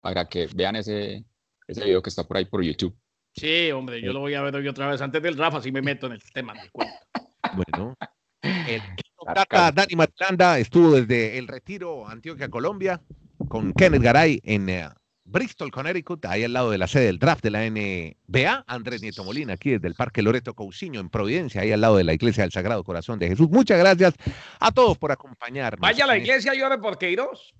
Para 0.00 0.28
que 0.28 0.48
vean 0.54 0.76
ese, 0.76 1.24
ese 1.66 1.84
video 1.84 2.02
que 2.02 2.10
está 2.10 2.26
por 2.26 2.36
ahí 2.36 2.44
por 2.44 2.62
YouTube. 2.62 2.96
Sí, 3.34 3.70
hombre, 3.70 4.02
yo 4.02 4.12
lo 4.12 4.20
voy 4.20 4.34
a 4.34 4.42
ver 4.42 4.54
hoy 4.56 4.68
otra 4.68 4.88
vez. 4.88 5.00
Antes 5.00 5.22
del 5.22 5.38
Rafa, 5.38 5.62
si 5.62 5.72
me 5.72 5.80
meto 5.80 6.06
en 6.06 6.12
el 6.12 6.22
tema 6.32 6.54
del 6.54 6.70
cuento. 6.70 6.94
Bueno. 7.54 7.96
El 8.42 8.80
Data 9.34 9.72
Dani 9.72 9.94
Matlanda 9.94 10.58
estuvo 10.58 10.92
desde 10.92 11.38
el 11.38 11.48
retiro 11.48 12.08
Antioquia, 12.08 12.48
Colombia, 12.48 13.00
con 13.48 13.72
Kenneth 13.72 14.02
Garay 14.02 14.40
en 14.44 14.68
eh, 14.68 14.88
Bristol, 15.24 15.70
Connecticut, 15.70 16.24
ahí 16.26 16.44
al 16.44 16.52
lado 16.52 16.70
de 16.70 16.78
la 16.78 16.86
sede 16.86 17.06
del 17.06 17.18
draft 17.18 17.42
de 17.42 17.50
la 17.50 17.68
NBA. 17.68 18.64
Andrés 18.66 19.02
Nieto 19.02 19.24
Molina, 19.24 19.54
aquí 19.54 19.70
desde 19.70 19.88
el 19.88 19.94
Parque 19.94 20.22
Loreto 20.22 20.54
Cousiño, 20.54 21.00
en 21.00 21.08
Providencia, 21.08 21.62
ahí 21.62 21.72
al 21.72 21.80
lado 21.80 21.96
de 21.96 22.04
la 22.04 22.14
Iglesia 22.14 22.42
del 22.42 22.52
Sagrado 22.52 22.82
Corazón 22.84 23.18
de 23.18 23.28
Jesús. 23.28 23.48
Muchas 23.48 23.78
gracias 23.78 24.14
a 24.60 24.72
todos 24.72 24.98
por 24.98 25.12
acompañarnos. 25.12 25.80
Vaya 25.80 26.04
a 26.04 26.08
la 26.08 26.18
iglesia 26.18 26.54
y 26.54 26.62
ore 26.62 26.78
por 26.78 26.98
Queiroz. 26.98 27.54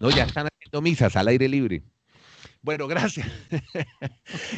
No, 0.00 0.10
ya 0.10 0.24
están 0.24 0.48
haciendo 0.48 0.82
misas 0.82 1.16
al 1.16 1.28
aire 1.28 1.48
libre. 1.48 1.82
Bueno, 2.64 2.88
gracias. 2.88 3.28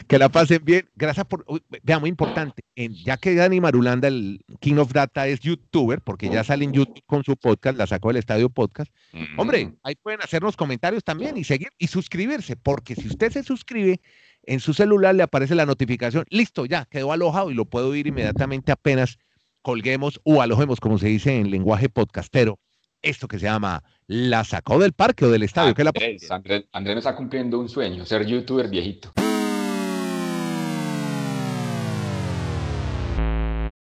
que 0.07 0.17
la 0.17 0.29
pasen 0.29 0.65
bien. 0.65 0.89
Gracias 0.95 1.27
por. 1.27 1.45
Vea, 1.83 1.99
muy 1.99 2.09
importante. 2.09 2.63
ya 3.05 3.17
que 3.17 3.35
Dani 3.35 3.61
Marulanda, 3.61 4.07
el 4.07 4.45
King 4.61 4.77
of 4.77 4.93
Data, 4.93 5.27
es 5.27 5.41
youtuber, 5.41 6.01
porque 6.01 6.29
ya 6.29 6.45
sale 6.45 6.65
en 6.65 6.73
YouTube 6.73 7.03
con 7.07 7.25
su 7.25 7.37
podcast, 7.37 7.77
la 7.77 7.89
sacó 7.89 8.09
del 8.09 8.19
Estadio 8.19 8.49
Podcast. 8.49 8.93
Hombre, 9.37 9.75
ahí 9.83 9.97
pueden 9.97 10.23
hacernos 10.23 10.57
comentarios 10.57 11.03
también 11.03 11.37
y 11.37 11.43
seguir 11.43 11.71
y 11.79 11.89
suscribirse, 11.89 12.55
porque 12.55 12.95
si 12.95 13.09
usted 13.09 13.33
se 13.33 13.43
suscribe, 13.43 14.01
en 14.45 14.61
su 14.61 14.73
celular 14.73 15.17
le 15.17 15.25
aparece 15.25 15.57
la 15.57 15.67
notificación. 15.67 16.25
Listo, 16.31 16.65
ya 16.65 16.85
quedó 16.85 17.11
alojado 17.11 17.51
y 17.51 17.55
lo 17.55 17.65
puedo 17.65 17.93
ir 17.97 18.07
inmediatamente 18.07 18.71
apenas 18.71 19.19
colguemos 19.63 20.21
o 20.23 20.43
alojemos, 20.43 20.79
como 20.79 20.97
se 20.97 21.09
dice 21.09 21.41
en 21.41 21.51
lenguaje 21.51 21.89
podcastero, 21.89 22.61
esto 23.09 23.29
que 23.29 23.39
se 23.39 23.47
llama 23.47 23.83
La 24.07 24.45
sacó 24.45 24.79
del 24.79 24.93
parque 24.93 25.25
o 25.25 25.31
del 25.31 25.43
estadio. 25.43 25.75
Andrés, 25.77 26.31
Andrés, 26.31 26.65
Andrés 26.73 26.95
me 26.97 26.99
está 26.99 27.17
cumpliendo 27.17 27.59
un 27.59 27.69
sueño, 27.69 28.05
ser 28.05 28.27
youtuber 28.27 28.69
viejito. 28.69 29.13